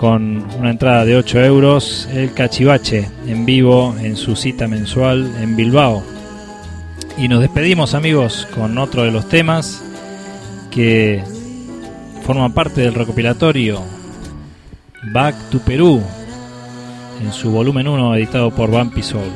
con 0.00 0.46
una 0.58 0.70
entrada 0.70 1.04
de 1.04 1.14
8 1.14 1.44
euros, 1.44 2.08
el 2.10 2.32
Cachivache 2.32 3.06
en 3.26 3.44
vivo 3.44 3.94
en 4.00 4.16
su 4.16 4.34
cita 4.34 4.66
mensual 4.66 5.30
en 5.42 5.56
Bilbao. 5.56 6.02
Y 7.18 7.28
nos 7.28 7.40
despedimos 7.40 7.92
amigos 7.92 8.48
con 8.54 8.78
otro 8.78 9.02
de 9.02 9.10
los 9.10 9.28
temas 9.28 9.82
que 10.70 11.22
forman 12.22 12.54
parte 12.54 12.80
del 12.80 12.94
recopilatorio 12.94 13.82
Back 15.12 15.34
to 15.50 15.58
Perú 15.58 16.00
en 17.22 17.30
su 17.34 17.50
volumen 17.50 17.86
1 17.86 18.16
editado 18.16 18.50
por 18.52 18.70
Bumpy 18.70 19.02
Soul. 19.02 19.30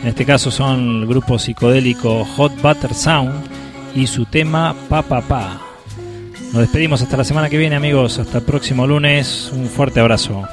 En 0.00 0.08
este 0.08 0.24
caso 0.24 0.50
son 0.50 1.02
el 1.02 1.06
grupo 1.06 1.38
psicodélico 1.38 2.24
Hot 2.24 2.54
Butter 2.62 2.94
Sound 2.94 3.44
y 3.94 4.06
su 4.06 4.24
tema 4.24 4.74
Pa 4.88 5.02
Pa 5.02 5.20
Pa. 5.20 5.67
Nos 6.52 6.62
despedimos 6.62 7.02
hasta 7.02 7.16
la 7.16 7.24
semana 7.24 7.50
que 7.50 7.58
viene, 7.58 7.76
amigos. 7.76 8.18
Hasta 8.18 8.38
el 8.38 8.44
próximo 8.44 8.86
lunes. 8.86 9.50
Un 9.52 9.68
fuerte 9.68 10.00
abrazo. 10.00 10.46